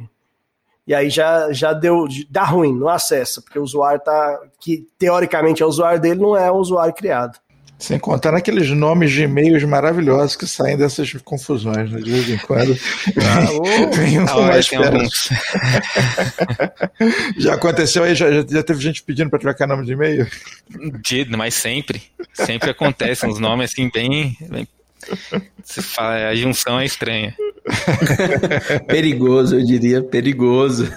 [0.89, 5.63] e aí já, já deu, dá ruim, não acessa, porque o usuário tá, que teoricamente
[5.63, 7.39] é o usuário dele, não é o usuário criado.
[7.79, 12.01] Sem contar naqueles nomes de e-mails maravilhosos que saem dessas confusões, né?
[12.01, 12.77] De vez em quando.
[13.19, 14.27] Ah, vem um
[17.39, 18.17] já aconteceu aí?
[18.17, 20.27] Já, já teve gente pedindo para trocar nome de e-mail?
[21.37, 22.03] Mas sempre.
[22.33, 24.37] Sempre acontece uns nomes assim, bem.
[24.49, 24.67] bem...
[25.65, 27.35] Fala, a junção é estranha.
[28.87, 30.91] perigoso, eu diria, perigoso.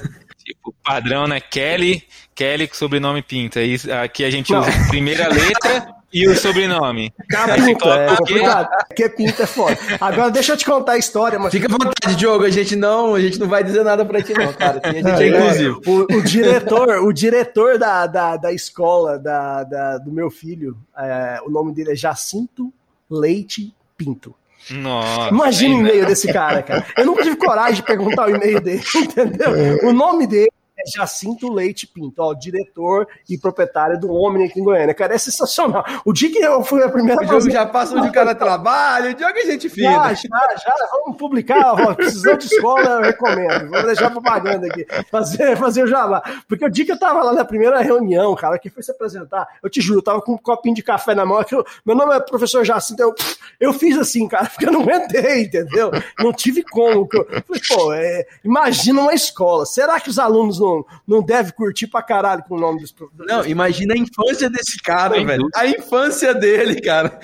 [0.43, 1.39] Tipo, padrão, né?
[1.39, 3.59] Kelly, Kelly com sobrenome Pinta.
[3.59, 7.13] Aí, aqui a gente usa a primeira letra e o sobrenome.
[7.29, 8.69] Pinta, é complicado.
[8.87, 9.77] Porque Pinta é foda.
[9.99, 11.39] Agora deixa eu te contar a história.
[11.39, 11.51] Mas...
[11.51, 12.43] Fica à vontade, Diogo.
[12.43, 14.81] A gente não, a gente não vai dizer nada pra ti, não, cara.
[14.83, 15.81] a gente é, é inclusivo.
[15.85, 21.39] O, o, diretor, o diretor da, da, da escola da, da, do meu filho, é,
[21.45, 22.73] o nome dele é Jacinto
[23.09, 24.35] Leite Pinto.
[24.69, 26.85] Nossa, Imagina o e-mail desse cara, cara.
[26.95, 29.79] Eu nunca tive coragem de perguntar o e-mail dele, entendeu?
[29.83, 34.63] O nome dele é Jacinto Leite Pinto, ó, diretor e proprietário do Omni aqui em
[34.63, 34.93] Goiânia.
[34.93, 35.83] Cara, é sensacional.
[36.05, 37.45] O dia que eu fui a primeira vez.
[37.45, 40.13] já passa onde o cara trabalha, o dia que a gente fina.
[40.13, 43.69] Já, já, já, vamos publicar, ó, precisando de escola, eu recomendo.
[43.69, 46.21] Vou deixar propaganda aqui, fazer, fazer o jabá.
[46.47, 49.47] Porque o dia que eu tava lá na primeira reunião, cara, que foi se apresentar,
[49.63, 52.15] eu te juro, eu tava com um copinho de café na mão, eu, meu nome
[52.15, 53.13] é professor Jacinto, eu,
[53.59, 55.91] eu fiz assim, cara, porque eu não aguentei, entendeu?
[56.19, 57.07] Não tive como.
[57.11, 61.51] Eu falei, pô, é, imagina uma escola, será que os alunos não não, não deve
[61.51, 65.47] curtir pra caralho com o nome dos Não, imagina a infância desse cara, velho.
[65.55, 67.19] A infância dele, cara.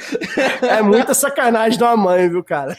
[0.62, 2.78] É muita sacanagem de uma mãe, viu, cara?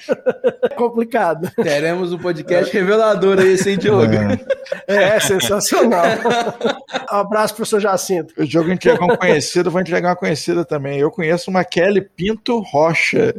[0.63, 1.51] É complicado.
[1.57, 2.81] Teremos um podcast é.
[2.81, 4.13] revelador aí, sem Diogo.
[4.87, 6.05] É, é sensacional.
[7.13, 8.35] Um abraço, professor Jacinto.
[8.37, 10.99] O Diogo entregou um conhecido, vou entregar uma conhecida também.
[10.99, 13.35] Eu conheço uma Kelly Pinto Rocha.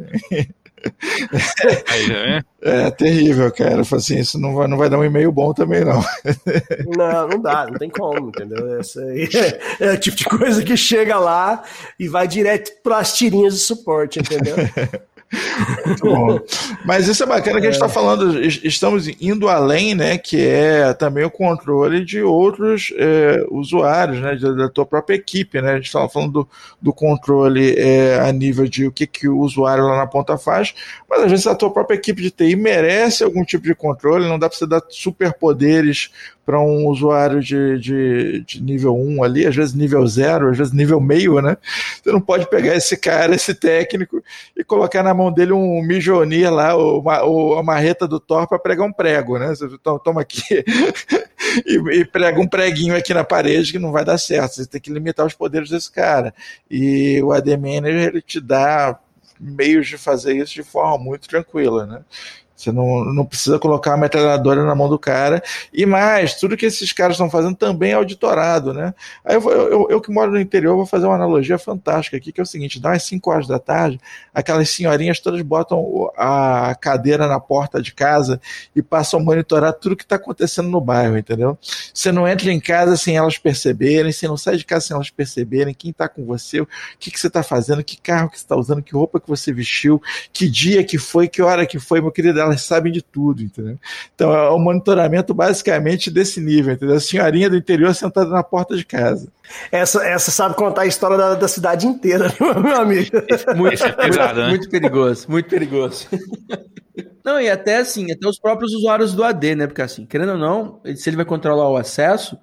[1.88, 3.82] Aí, é terrível, cara.
[3.82, 6.00] Assim, isso não vai, não vai dar um e-mail bom também, não.
[6.96, 8.78] Não, não dá, não tem como, entendeu?
[8.78, 11.62] Essa aí é, é o tipo de coisa que chega lá
[11.98, 14.56] e vai direto para as tirinhas de suporte, entendeu?
[15.86, 16.40] Muito bom.
[16.84, 17.88] Mas isso é bacana que a gente está é.
[17.88, 20.18] falando, estamos indo além, né?
[20.18, 24.34] Que é também o controle de outros é, usuários, né?
[24.36, 25.72] Da, da, tua própria equipe, né?
[25.72, 26.48] A gente estava falando do,
[26.82, 30.74] do controle é, a nível de o que, que o usuário lá na ponta faz,
[31.08, 34.38] mas às vezes a tua própria equipe de TI merece algum tipo de controle, não
[34.38, 36.10] dá para você dar superpoderes
[36.44, 40.72] para um usuário de, de, de, nível 1 ali, às vezes nível 0, às vezes
[40.72, 41.56] nível meio, né?
[42.02, 44.22] Você não pode pegar esse cara, esse técnico,
[44.56, 48.48] e colocar na mão dele um Mijonir lá, ou, uma, ou a marreta do Thor
[48.48, 49.48] para pregar um prego, né?
[49.48, 49.68] Você
[50.02, 50.42] toma aqui
[51.66, 54.54] e, e, prega um preguinho aqui na parede que não vai dar certo.
[54.54, 56.34] Você tem que limitar os poderes desse cara.
[56.70, 58.98] E o AD Manager, ele te dá
[59.38, 62.02] meios de fazer isso de forma muito tranquila, né?
[62.60, 65.42] Você não, não precisa colocar a metralhadora na mão do cara.
[65.72, 68.94] E mais, tudo que esses caras estão fazendo também é auditorado, né?
[69.24, 72.40] Aí eu, eu, eu, que moro no interior vou fazer uma analogia fantástica aqui, que
[72.40, 73.98] é o seguinte: dá umas 5 horas da tarde,
[74.34, 78.40] aquelas senhorinhas todas botam a cadeira na porta de casa
[78.76, 81.58] e passam a monitorar tudo que está acontecendo no bairro, entendeu?
[81.94, 85.08] Você não entra em casa sem elas perceberem, você não sai de casa sem elas
[85.08, 86.68] perceberem quem está com você, o
[86.98, 89.52] que, que você está fazendo, que carro que você está usando, que roupa que você
[89.52, 90.00] vestiu,
[90.32, 93.78] que dia que foi, que hora que foi, meu querido elas sabem de tudo, entendeu?
[94.14, 96.96] Então é um monitoramento basicamente desse nível, entendeu?
[96.96, 99.28] A senhorinha do interior sentada na porta de casa.
[99.70, 103.10] Essa, essa sabe contar a história da, da cidade inteira, meu amigo.
[103.56, 104.48] Muito pesado, né?
[104.48, 106.06] Muito perigoso, muito perigoso.
[107.24, 109.66] Não, e até assim, até os próprios usuários do AD, né?
[109.66, 112.36] Porque assim, querendo ou não, se ele vai controlar o acesso,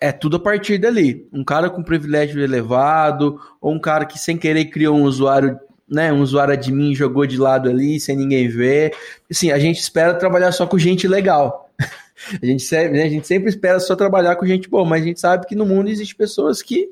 [0.00, 1.28] é tudo a partir dali.
[1.32, 5.58] Um cara com privilégio elevado, ou um cara que sem querer criou um usuário
[5.92, 8.94] né, um usuário admin jogou de lado ali sem ninguém ver.
[9.30, 11.70] Assim, a gente espera trabalhar só com gente legal.
[12.42, 15.04] a, gente sempre, né, a gente sempre espera só trabalhar com gente boa, mas a
[15.04, 16.88] gente sabe que no mundo existe pessoas que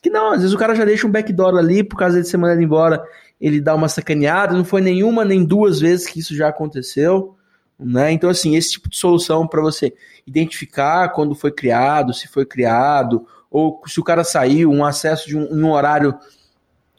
[0.00, 2.36] que não, às vezes o cara já deixa um backdoor ali por causa de ser
[2.36, 3.04] mandado embora,
[3.40, 7.36] ele dá uma sacaneada, não foi nenhuma nem duas vezes que isso já aconteceu,
[7.78, 8.10] né?
[8.10, 9.94] Então assim, esse tipo de solução para você
[10.26, 15.36] identificar quando foi criado, se foi criado, ou se o cara saiu, um acesso de
[15.36, 16.18] um, um horário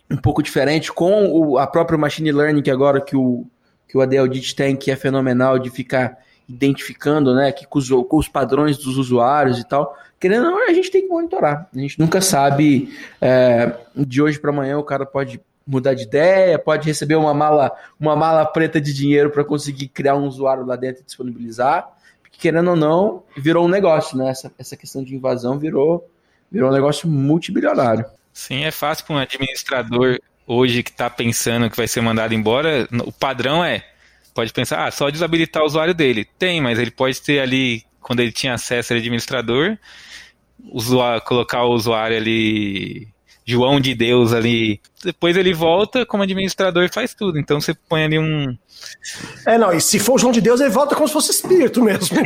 [0.10, 3.46] um pouco diferente com o, a própria machine learning que agora que o
[3.94, 6.18] que o Adeldit tem, que é fenomenal de ficar
[6.50, 9.96] identificando, né, que com os, com os, padrões dos usuários e tal.
[10.20, 11.70] Querendo ou não, a gente tem que monitorar.
[11.72, 16.58] A gente nunca sabe é, de hoje para amanhã o cara pode mudar de ideia,
[16.58, 20.76] pode receber uma mala, uma mala preta de dinheiro para conseguir criar um usuário lá
[20.76, 21.88] dentro e disponibilizar.
[22.24, 24.30] Porque, querendo ou não, virou um negócio, né?
[24.30, 26.10] Essa, essa questão de invasão virou,
[26.52, 28.06] virou um negócio multibilionário.
[28.34, 32.88] Sim, é fácil para um administrador hoje que está pensando que vai ser mandado embora.
[33.06, 33.86] O padrão é,
[34.34, 36.28] pode pensar, ah, só desabilitar o usuário dele.
[36.38, 39.78] Tem, mas ele pode ter ali, quando ele tinha acesso ao administrador,
[40.72, 43.08] usuário, colocar o usuário ali,
[43.46, 44.82] João de Deus ali.
[45.04, 47.40] Depois ele volta como administrador e faz tudo.
[47.40, 48.56] Então você põe ali um,
[49.46, 51.82] é, não, e se for o João de Deus, ele volta como se fosse espírito
[51.84, 52.18] mesmo.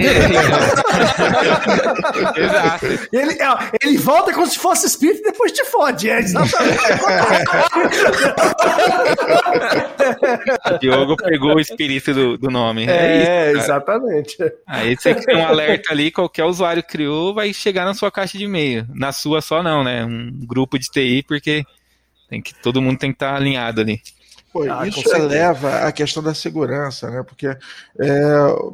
[2.38, 2.86] Exato.
[3.12, 3.38] Ele,
[3.82, 6.10] ele volta como se fosse espírito e depois te fode.
[6.10, 6.80] É exatamente.
[10.74, 12.86] o Diogo pegou o espírito do, do nome.
[12.86, 14.38] É, é isso, exatamente.
[14.68, 18.46] Aí você cria um alerta ali, qualquer usuário criou, vai chegar na sua caixa de
[18.46, 18.86] e-mail.
[18.94, 20.06] Na sua só não, né?
[20.06, 21.66] Um grupo de TI, porque
[22.30, 24.02] tem que, todo mundo tem que estar alinhado ali.
[24.52, 27.22] Pô, ah, isso eleva a questão da segurança, né?
[27.22, 27.58] Porque é,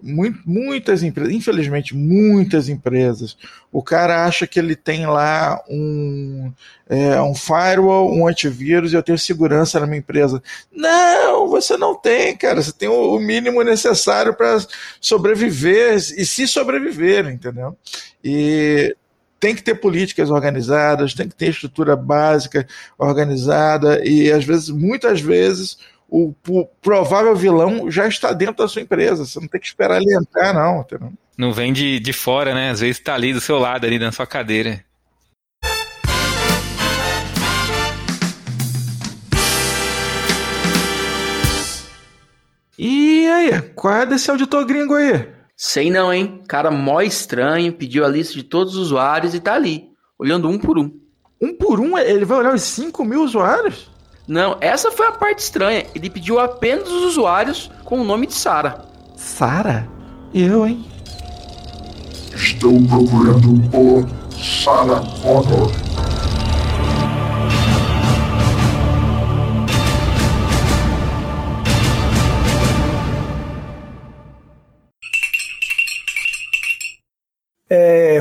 [0.01, 3.35] muito, muitas empresas, infelizmente, muitas empresas,
[3.71, 6.53] o cara acha que ele tem lá um,
[6.87, 10.41] é, um firewall, um antivírus e eu tenho segurança na minha empresa.
[10.71, 12.61] Não, você não tem, cara.
[12.61, 14.63] Você tem o, o mínimo necessário para
[15.01, 17.75] sobreviver e se sobreviver, entendeu?
[18.23, 18.95] E
[19.43, 22.65] tem que ter políticas organizadas, tem que ter estrutura básica
[22.97, 25.77] organizada e às vezes, muitas vezes,
[26.09, 29.25] o, o provável vilão já está dentro da sua empresa.
[29.25, 30.79] Você não tem que esperar ele entrar, não.
[30.79, 31.11] Entendeu?
[31.37, 32.69] Não vem de, de fora, né?
[32.69, 34.81] Às vezes está ali do seu lado, ali na sua cadeira.
[42.79, 45.42] E aí, qual é desse auditor gringo aí?
[45.65, 46.41] Sei não, hein?
[46.45, 49.89] Cara mó estranho, pediu a lista de todos os usuários e tá ali,
[50.19, 50.91] olhando um por um.
[51.41, 53.89] Um por um, ele vai olhar os 5 mil usuários?
[54.27, 55.85] Não, essa foi a parte estranha.
[55.95, 58.83] Ele pediu apenas os usuários com o nome de Sara.
[59.15, 59.87] Sara?
[60.33, 60.85] Eu, hein?
[62.35, 64.05] Estou procurando por
[64.37, 65.71] Sarah Connor.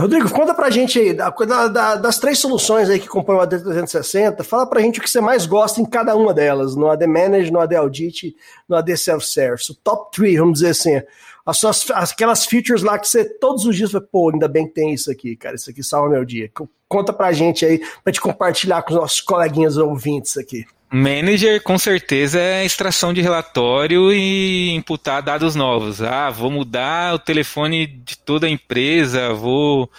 [0.03, 4.43] Rodrigo, conta pra gente aí, da, da, das três soluções aí que compõem o AD360,
[4.43, 7.53] fala pra gente o que você mais gosta em cada uma delas, no AD Manage,
[7.53, 8.35] no AD Audit,
[8.69, 9.71] no AD Self-Service.
[9.71, 11.01] O top 3, vamos dizer assim,
[11.47, 14.75] as suas, aquelas features lá que você todos os dias vai, pô, ainda bem que
[14.75, 16.51] tem isso aqui, cara, isso aqui salva meu dia.
[16.89, 20.67] Conta pra gente aí, pra te compartilhar com os nossos coleguinhas ouvintes aqui.
[20.95, 26.03] Manager, com certeza, é extração de relatório e imputar dados novos.
[26.03, 29.91] Ah, vou mudar o telefone de toda a empresa, vou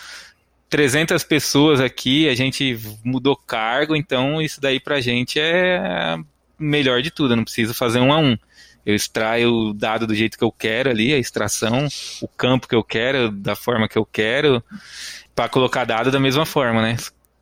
[0.70, 6.16] 300 pessoas aqui, a gente mudou cargo, então isso daí pra gente é
[6.60, 8.38] melhor de tudo, eu não preciso fazer um a um.
[8.86, 11.88] Eu extraio o dado do jeito que eu quero ali, a extração,
[12.22, 14.64] o campo que eu quero, da forma que eu quero,
[15.34, 16.98] para colocar dado da mesma forma, né?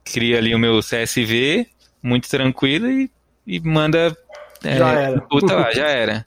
[0.06, 1.68] Cria ali o meu CSV,
[2.02, 3.12] muito tranquilo e
[3.52, 4.16] e manda.
[4.64, 5.22] É, já era.
[5.22, 6.26] Puta lá, já era.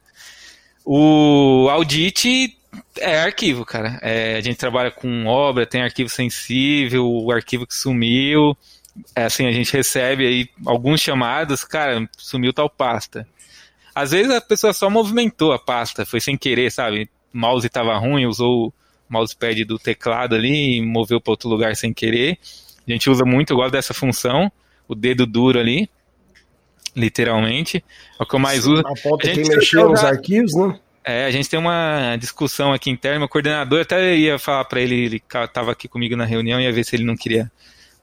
[0.85, 2.59] O audit
[2.99, 3.99] é arquivo, cara.
[4.03, 8.55] É, a gente trabalha com obra, tem arquivo sensível, o arquivo que sumiu.
[9.17, 13.27] É assim, a gente recebe aí alguns chamados, cara, sumiu tal pasta.
[13.95, 17.09] Às vezes a pessoa só movimentou a pasta, foi sem querer, sabe?
[17.33, 18.73] O mouse estava ruim, usou o
[19.09, 22.39] mousepad do teclado ali e moveu para outro lugar sem querer.
[22.87, 24.53] A gente usa muito, eu gosto dessa função,
[24.87, 25.89] o dedo duro ali
[26.95, 27.85] literalmente.
[28.19, 28.83] É o que eu mais uso.
[28.87, 30.79] A ponta que mexer nos arquivos, né?
[31.05, 34.95] É, a gente tem uma discussão aqui interna, meu coordenador até ia falar para ele,
[34.95, 37.53] ele estava aqui comigo na reunião, ia ver se ele não queria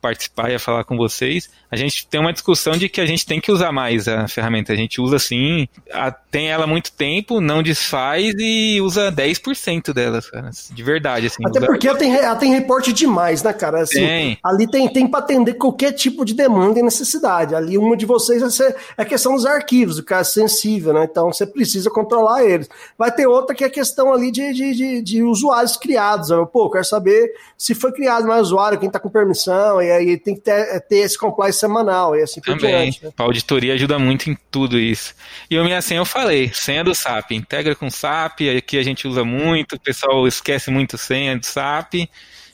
[0.01, 1.49] participar e falar com vocês.
[1.69, 4.73] A gente tem uma discussão de que a gente tem que usar mais a ferramenta.
[4.73, 9.93] A gente usa assim, a, tem ela há muito tempo, não desfaz e usa 10%
[9.93, 10.49] dela, cara.
[10.71, 11.45] De verdade, assim.
[11.45, 11.67] Até usa...
[11.67, 13.83] porque ela tem, ela tem reporte demais, né, cara?
[13.83, 14.37] Assim, tem.
[14.43, 17.55] Ali tem, tem para atender qualquer tipo de demanda e necessidade.
[17.55, 21.07] Ali uma de vocês vai ser é a questão dos arquivos, o caso sensível, né?
[21.09, 22.67] Então você precisa controlar eles.
[22.97, 26.29] Vai ter outra que é a questão ali de, de, de, de usuários criados.
[26.51, 30.35] Pô, quero saber se foi criado mais usuário, quem está com permissão, e aí tem
[30.35, 32.91] que ter, ter esse compliance semanal e assim por Também.
[32.91, 33.05] diante.
[33.05, 33.11] Né?
[33.17, 35.13] A auditoria ajuda muito em tudo isso.
[35.49, 39.07] E o minha senha eu falei, senha do SAP, integra com SAP, aqui a gente
[39.07, 42.09] usa muito, o pessoal esquece muito senha do SAP,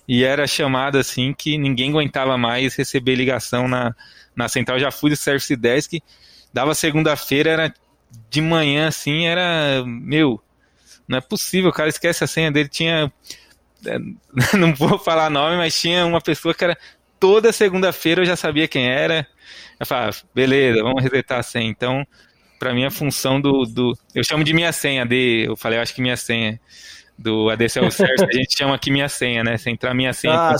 [0.07, 3.95] e era chamada assim que ninguém aguentava mais receber ligação na,
[4.35, 4.79] na central.
[4.79, 6.01] Já fui do Service Desk,
[6.53, 7.73] dava segunda-feira, era
[8.29, 10.41] de manhã assim, era, meu,
[11.07, 13.11] não é possível, o cara esquece a senha dele, tinha
[13.85, 13.97] é,
[14.57, 16.77] não vou falar nome, mas tinha uma pessoa que era
[17.20, 19.28] toda segunda-feira eu já sabia quem era.
[19.80, 21.70] Eu falava, beleza, vamos resetar a senha.
[21.70, 22.05] Então,
[22.59, 23.97] para mim, a função do, do.
[24.13, 26.59] Eu chamo de minha senha, de, eu falei, eu acho que minha senha
[27.18, 29.57] do ADCL Service, a gente chama aqui minha senha, né?
[29.57, 30.55] Se entrar minha senha ah,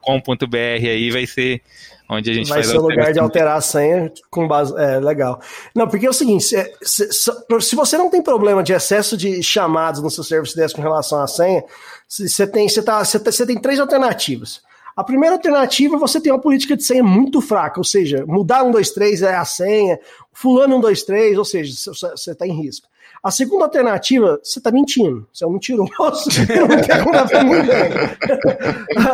[0.00, 1.60] .com.br aí vai ser
[2.08, 4.74] onde a gente vai faz ser o lugar de alterar a senha com base.
[4.78, 5.40] É, legal.
[5.74, 9.42] Não, porque é o seguinte: se, se, se, você não tem problema de excesso de
[9.42, 11.62] chamados no seu Service Desk com relação à senha,
[12.08, 14.62] você tem, você tá, você, você tem três alternativas.
[14.98, 18.64] A primeira alternativa é você ter uma política de senha muito fraca, ou seja, mudar
[18.64, 19.96] 1, 2, 3 é a senha,
[20.32, 22.88] fulano 1, 2, 3, ou seja, você está em risco.
[23.22, 25.88] A segunda alternativa, você está mentindo, você é um mentiroso,
[26.50, 26.78] não bem.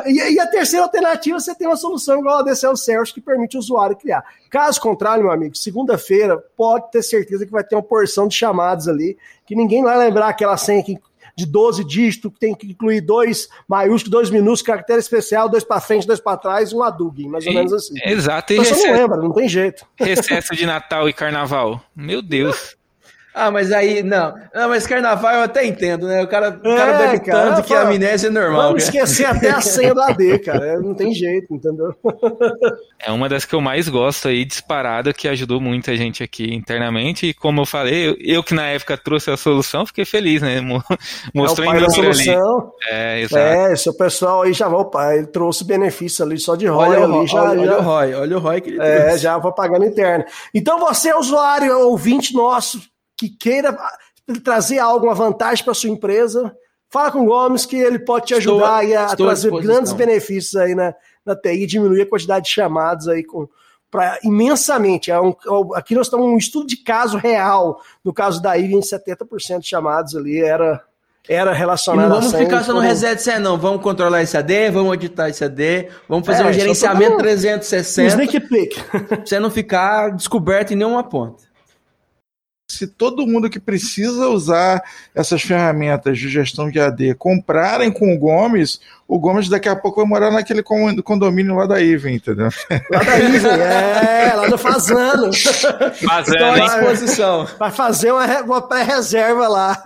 [0.33, 3.61] e, a terceira alternativa, você tem uma solução igual a DCL Service que permite o
[3.61, 4.25] usuário criar.
[4.49, 8.89] Caso contrário, meu amigo, segunda-feira pode ter certeza que vai ter uma porção de chamados
[8.89, 10.99] ali, que ninguém vai lembrar aquela senha que
[11.37, 15.81] de 12 dígitos, que tem que incluir dois maiúsculos, dois minúsculos, caractere especial, dois para
[15.81, 17.95] frente, dois para trás e um adug, mais ou menos assim.
[18.05, 18.53] Exato.
[18.53, 19.87] E Você não lembra, não tem jeito.
[19.97, 21.83] Recesso de Natal e Carnaval.
[21.95, 22.77] Meu Deus.
[23.35, 24.33] Ah, mas aí, não.
[24.55, 26.23] Não, mas carnaval eu até entendo, né?
[26.23, 28.69] O cara, o cara é, bebe cara, tanto que a amnésia é normal.
[28.69, 29.05] Vamos cara.
[29.05, 30.79] esquecer até a senha do AD, cara.
[30.81, 31.93] Não tem jeito, entendeu?
[33.05, 37.27] É uma das que eu mais gosto aí, disparada, que ajudou muita gente aqui internamente.
[37.27, 40.61] E como eu falei, eu, eu que na época trouxe a solução, fiquei feliz, né?
[41.35, 42.59] Mostrou é o pai solução.
[42.59, 42.71] Ali.
[42.89, 43.45] É, exato.
[43.45, 47.05] É, seu pessoal aí já vai, pai, ele trouxe benefício ali só de ROI olha
[47.05, 47.13] ali.
[47.13, 49.19] O, já, olha, já, olha o ROI, olha o ROI que ele É, trouxe.
[49.19, 50.25] já vou pagando interno.
[50.55, 52.81] Então você, usuário, ouvinte nosso,
[53.17, 53.77] que queira
[54.43, 56.55] trazer alguma vantagem para sua empresa,
[56.91, 60.75] fala com o Gomes que ele pode te ajudar estou, a trazer grandes benefícios aí
[60.75, 60.95] na,
[61.25, 63.49] na TI, diminuir a quantidade de chamados aí com
[63.91, 65.11] pra, imensamente.
[65.11, 67.81] É um, é aqui nós estamos um estudo de caso real.
[68.05, 70.83] No caso da IVE, em 70% de chamados ali era
[71.27, 73.57] era E relacionada não vamos a ficar só no como- reset CE, não.
[73.57, 78.09] Vamos controlar esse AD, vamos editar esse AD, vamos fazer É, um gerenciamento Um 360
[78.09, 78.83] sneak peek.
[79.09, 81.45] pra você não ficar descoberto em nenhuma ponta.
[82.75, 84.83] Se todo mundo que precisa usar
[85.15, 90.01] essas ferramentas de gestão de AD comprarem com o Gomes, o Gomes daqui a pouco
[90.01, 92.49] vai morar naquele con- condomínio lá da Iven, entendeu?
[92.91, 95.31] Lá da Iven, é, lá do Fazano.
[96.03, 97.49] Vazando, Então, à disposição.
[97.59, 99.83] Vai fazer uma, uma pré-reserva lá.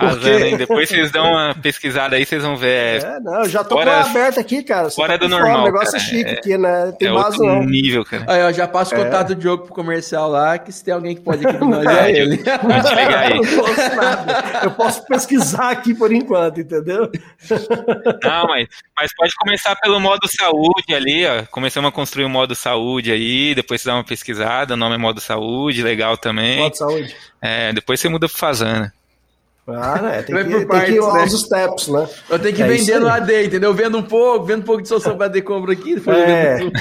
[0.00, 0.56] Vazando, hein?
[0.56, 3.02] Depois vocês dão uma pesquisada aí, vocês vão ver.
[3.02, 4.88] É, É, não, eu já tô Fora- com ela aberta aqui, cara.
[4.90, 5.96] Você fora tá do por fora, normal, O negócio cara.
[6.02, 6.94] é chique É- aqui, né?
[6.98, 7.62] Tem é base outro não.
[7.64, 8.24] nível, cara.
[8.28, 11.14] Aí, ó, já passo o contato do Diogo pro comercial lá, que se tem alguém
[11.14, 12.36] que pode aqui de nós, é ele.
[12.36, 13.36] Vou te ligar aí.
[13.38, 14.42] Eu não posso nada.
[14.64, 17.10] Eu posso pesquisar aqui por enquanto, entendeu?
[18.22, 21.44] Não, mas, mas pode começar pelo modo saúde ali, ó.
[21.46, 24.98] Começamos a construir o modo saúde aí, depois você dá uma pesquisada, o nome é
[24.98, 26.58] modo saúde, legal também.
[26.58, 27.16] Modo de saúde.
[27.40, 28.92] É, depois você muda pro Fazana.
[29.66, 30.22] Ah, né?
[30.22, 31.20] Tem Vai que, por tem partes, que ir né?
[31.20, 32.08] aos steps, né?
[32.28, 33.12] Eu tenho que É vendendo aí.
[33.20, 33.72] AD, entendeu?
[33.72, 36.58] Vendo um pouco, vendo um pouco de solução para AD, compro aqui, depois É.
[36.58, 36.72] tudo.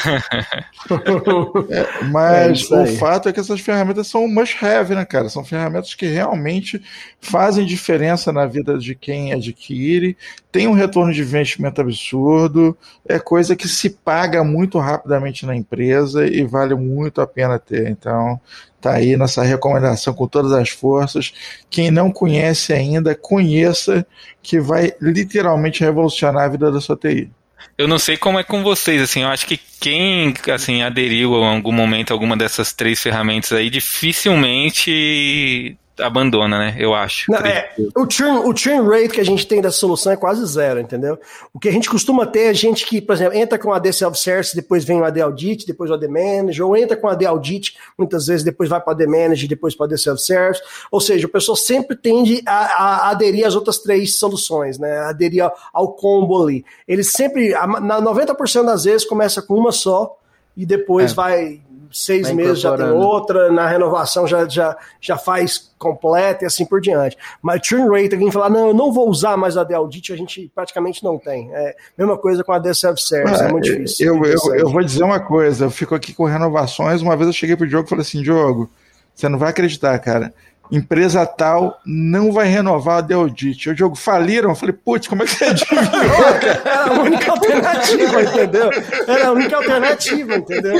[1.70, 5.30] É Mas isso o fato é que essas ferramentas são must have, né, cara?
[5.30, 6.82] São ferramentas que realmente
[7.22, 10.18] fazem diferença na vida de quem adquire,
[10.52, 12.78] tem um retorno de investimento absurdo,
[13.08, 17.90] é coisa que se paga muito rapidamente na empresa e vale muito a pena ter.
[17.90, 18.40] Então,
[18.84, 21.34] tá aí nossa recomendação com todas as forças.
[21.70, 24.06] Quem não conhece ainda, conheça,
[24.42, 27.32] que vai literalmente revolucionar a vida da sua TI.
[27.78, 31.50] Eu não sei como é com vocês, assim, eu acho que quem, assim, aderiu a
[31.50, 36.76] algum momento a alguma dessas três ferramentas aí, dificilmente abandona, né?
[36.80, 37.32] Eu acho.
[37.32, 40.46] Não, é, o, churn, o churn rate que a gente tem dessa solução é quase
[40.46, 41.20] zero, entendeu?
[41.54, 43.94] O que a gente costuma ter é gente que, por exemplo, entra com a AD
[43.94, 47.26] Self-Service, depois vem o AD Audit, depois o AD Manager, ou entra com o AD
[47.26, 50.62] Audit, muitas vezes depois vai para AD Manager, depois para o AD Self-Service.
[50.92, 54.98] Ou seja, o pessoal sempre tende a, a aderir às outras três soluções, né?
[55.00, 56.66] Aderir ao, ao combo ali.
[56.88, 60.18] Ele sempre, a- na 90% das vezes, começa com uma só
[60.56, 61.16] e depois É.
[61.16, 61.62] vai
[61.94, 66.66] seis Vai meses já tem outra, na renovação já, já, já faz completa e assim
[66.66, 67.18] por diante.
[67.42, 70.18] Mas churn rate, alguém falar, não, eu não vou usar mais a AD Audit, a
[70.18, 71.54] gente praticamente não tem.
[71.54, 74.08] É mesma coisa com a AD Self-Service, é muito difícil.
[74.08, 77.02] Eu, eu, eu vou dizer uma coisa, eu fico aqui com renovações.
[77.02, 78.70] Uma vez eu cheguei pro Diogo e falei assim: Diogo,
[79.14, 80.34] você não vai acreditar, cara.
[80.72, 83.70] Empresa tal não vai renovar a Deodit.
[83.70, 84.50] O Diogo faliram.
[84.50, 85.84] Eu falei, putz, como é que você adivinhou?
[86.66, 88.70] Era a única alternativa, entendeu?
[89.08, 90.76] Era a única alternativa, entendeu?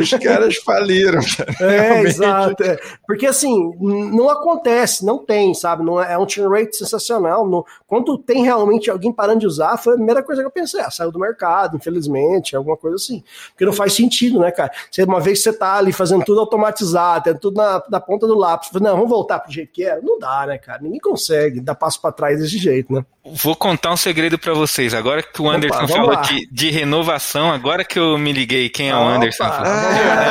[0.00, 1.20] Os caras faliram.
[1.36, 1.54] cara.
[1.60, 2.06] É, Realmente.
[2.08, 2.62] exato.
[2.62, 2.78] é.
[3.06, 5.84] Porque assim, não acontece, não tem, sabe?
[5.84, 7.48] Não é, é um churn rate sensacional.
[7.48, 10.80] Não- quando tem realmente alguém parando de usar, foi a primeira coisa que eu pensei.
[10.80, 13.20] Ah, saiu do mercado, infelizmente, alguma coisa assim.
[13.48, 14.70] Porque não faz sentido, né, cara?
[14.88, 18.28] Você, uma vez que você tá ali fazendo tudo automatizado, tendo tudo na, na ponta
[18.28, 20.00] do lápis, não, vamos voltar pro jeito que era.
[20.00, 20.80] Não dá, né, cara?
[20.80, 23.04] Ninguém consegue dar passo pra trás desse jeito, né?
[23.24, 24.94] Vou contar um segredo pra vocês.
[24.94, 28.68] Agora que o Opa, Anderson vamos falou de, de renovação, agora que eu me liguei
[28.68, 29.16] quem é o Opa.
[29.16, 29.42] Anderson.
[29.42, 30.30] Ah,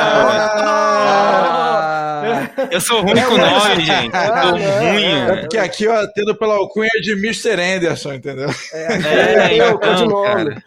[2.70, 4.14] Eu sou ruim com nome, gente.
[4.14, 5.04] Eu Ah, sou ruim.
[5.04, 7.60] É porque aqui eu atendo pela alcunha de Mr.
[7.60, 8.50] Anderson, entendeu?
[8.72, 8.90] É,
[9.60, 10.62] É, o então, cara.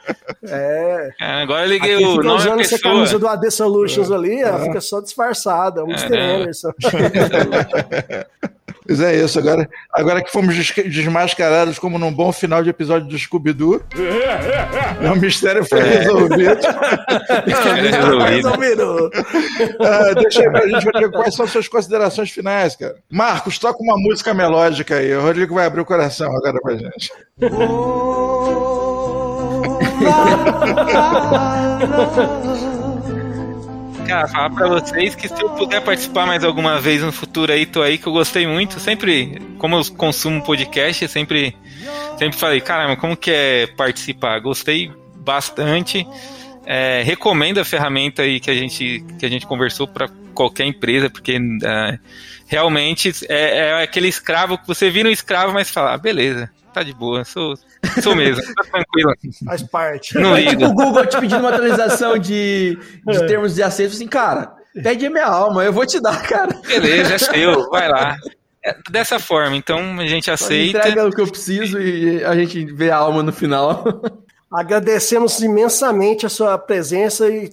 [0.47, 1.09] É.
[1.19, 4.41] É, Agora eu liguei Aqui o fica nome usando essa camisa do AD Solutions ali,
[4.41, 6.15] ela fica só disfarçada, é o Mr.
[6.15, 6.35] É.
[6.35, 6.71] Anderson.
[8.85, 13.07] Pois é isso, agora, agora que fomos des- desmascarados como num bom final de episódio
[13.07, 13.81] do Scooby-Doo,
[15.11, 16.57] o mistério foi resolvido.
[17.45, 18.23] Resolvido.
[18.25, 19.11] Resolvido.
[19.79, 22.95] Ah, deixa aí pra gente, Rodrigo, quais são suas considerações finais, cara?
[23.11, 25.13] Marcos, toca uma música melódica aí.
[25.15, 27.11] O Rodrigo vai abrir o coração agora pra gente.
[34.07, 37.65] Cara, falar pra vocês que se eu puder participar mais alguma vez no futuro aí,
[37.65, 38.79] tô aí, que eu gostei muito.
[38.79, 41.55] Sempre, como eu consumo podcast, sempre,
[42.17, 44.39] sempre falei, caramba, como que é participar?
[44.39, 46.05] Gostei bastante.
[46.65, 51.09] É, recomendo a ferramenta aí que a gente, que a gente conversou para qualquer empresa,
[51.09, 51.99] porque é,
[52.47, 56.83] realmente é, é aquele escravo que você vira um escravo, mas fala, ah, beleza, tá
[56.83, 57.55] de boa, sou,
[58.01, 59.13] sou mesmo, tá tranquilo.
[59.45, 60.17] Faz parte.
[60.17, 62.77] Não é tipo o Google te pedindo uma atualização de,
[63.07, 63.25] de É.
[63.25, 66.59] termos de acesso, assim, cara, pede a minha alma, eu vou te dar, cara.
[66.67, 68.15] Beleza, é seu, vai lá.
[68.65, 70.79] É dessa forma, então a gente aceita.
[70.79, 73.83] Entrega o que eu preciso e a gente vê a alma no final.
[74.49, 77.51] Agradecemos imensamente a sua presença e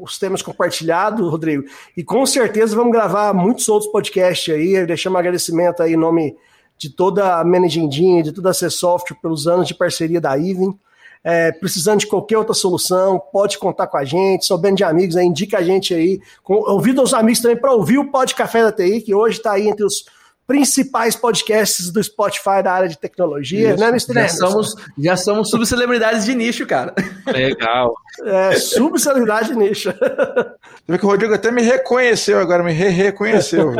[0.00, 1.64] os temas compartilhados, Rodrigo.
[1.96, 4.84] E com certeza vamos gravar muitos outros podcasts aí.
[4.86, 6.36] Deixamos um agradecimento aí em nome
[6.82, 7.88] de toda a Managing,
[8.22, 10.74] de toda a C Software pelos anos de parceria da Even.
[11.22, 14.44] É, precisando de qualquer outra solução, pode contar com a gente.
[14.44, 16.20] Soubendo de amigos, aí, indica a gente aí.
[16.42, 19.68] Com, os amigos também para ouvir o Pod Café da TI, que hoje está aí
[19.68, 20.04] entre os
[20.46, 23.80] principais podcasts do Spotify da área de tecnologia, Isso.
[23.80, 24.12] né, Mr.
[24.14, 26.94] Já somos, já somos subcelebridades de nicho, cara.
[27.26, 27.94] Legal.
[28.24, 29.90] É, subcelebridade nicho.
[29.90, 33.72] Você vê que o Rodrigo até me reconheceu agora, me re-reconheceu.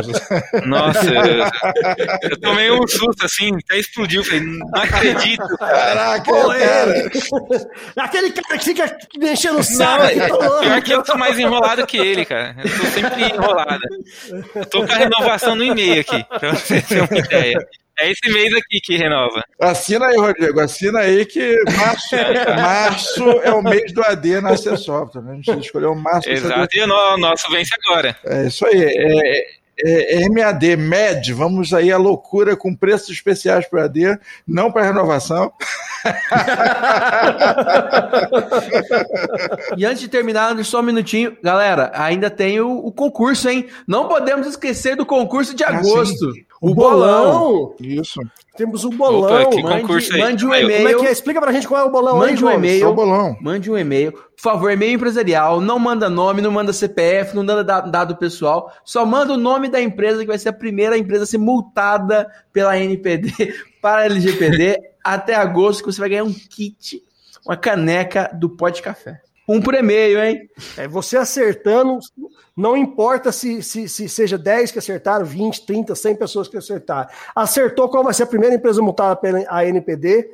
[0.64, 4.24] Nossa, eu, eu tomei um susto assim, até explodiu.
[4.24, 5.44] Falei, não acredito.
[5.58, 6.58] Caraca, Pô, cara.
[6.58, 7.10] é.
[7.96, 10.04] Aquele cara que fica enchendo o Não, saco.
[10.04, 12.56] é, pior que eu tô mais enrolado que ele, cara.
[12.64, 13.80] Eu tô sempre enrolado.
[14.54, 17.58] Eu tô com a renovação no e-mail aqui, pra você ter uma ideia.
[17.98, 19.44] É esse mês aqui que renova.
[19.60, 20.58] Assina aí, Rodrigo.
[20.60, 22.16] Assina aí que março,
[22.56, 25.20] março é o mês do AD na AC Software.
[25.22, 25.32] Né?
[25.32, 26.28] A gente escolheu março.
[26.28, 28.16] Exato, e o no- nosso vence agora.
[28.24, 28.82] É isso aí.
[28.82, 29.46] É,
[29.78, 31.32] é, MAD, MED.
[31.32, 35.52] Vamos aí à loucura com preços especiais para AD, não para renovação.
[39.76, 41.36] E antes de terminar, só um minutinho.
[41.42, 43.68] Galera, ainda tem o, o concurso, hein?
[43.86, 46.32] Não podemos esquecer do concurso de Ah, agosto.
[46.62, 47.74] O bolão.
[47.80, 48.20] Isso.
[48.56, 49.42] Temos o bolão.
[49.42, 50.98] Opa, que Mande, mande um eu- Como é e-mail.
[51.00, 51.10] que é?
[51.10, 52.84] Explica pra gente qual é o bolão aí, Mande um e-mail.
[52.84, 53.36] É o bolão.
[53.40, 54.12] Mande um e-mail.
[54.12, 55.60] Por favor, e-mail empresarial.
[55.60, 58.72] Não manda nome, não manda CPF, não manda da- dado pessoal.
[58.84, 62.30] Só manda o nome da empresa, que vai ser a primeira empresa a ser multada
[62.52, 63.32] pela NPD
[63.82, 67.02] para a LGPD até agosto, que você vai ganhar um kit,
[67.44, 69.20] uma caneca do Pó de Café.
[69.52, 70.48] Um por e-mail, hein?
[70.78, 71.98] É você acertando,
[72.56, 77.10] não importa se, se, se seja 10 que acertaram, 20, 30, 100 pessoas que acertaram.
[77.36, 80.30] Acertou qual vai ser a primeira empresa multada pela ANPD,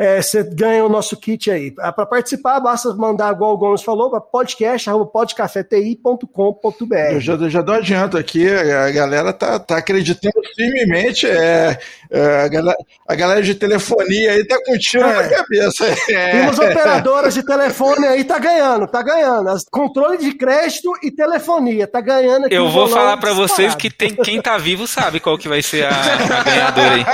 [0.00, 1.70] é, você ganha o nosso kit aí.
[1.70, 6.94] Para participar, basta mandar, igual o Gomes falou, para podcast.podcafeti.com.br.
[7.12, 11.26] Eu já, já dou adianto aqui, a galera tá, tá acreditando firmemente.
[11.26, 11.78] É,
[12.10, 15.22] é, a, galera, a galera de telefonia aí tá com tiro É.
[15.22, 15.84] na cabeça.
[16.10, 16.30] É.
[16.32, 19.50] Temos operadoras de telefone aí, tá ganhando, tá ganhando.
[19.50, 23.90] As- Controle de crédito e telefonia, tá ganhando aqui Eu vou falar pra vocês que
[23.90, 27.04] tem, quem tá vivo sabe qual que vai ser a, a ganhadora aí.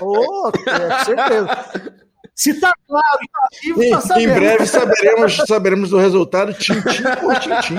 [0.00, 1.94] Ô, é, com certeza.
[2.34, 7.02] Se tá claro e tá vivo, Em, tá em breve saberemos, saberemos o resultado tintim
[7.20, 7.76] por tintim.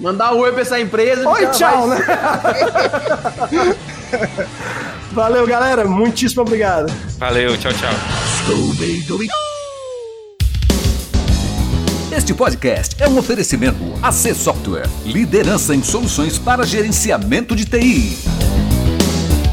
[0.00, 1.28] Mandar um oi pra essa empresa.
[1.28, 2.06] Oi, tchau, ela né?
[5.12, 5.84] Valeu, galera.
[5.84, 6.92] Muitíssimo obrigado.
[7.18, 7.92] Valeu, tchau, tchau.
[12.16, 18.16] Este podcast é um oferecimento AC Software, liderança em soluções para gerenciamento de TI.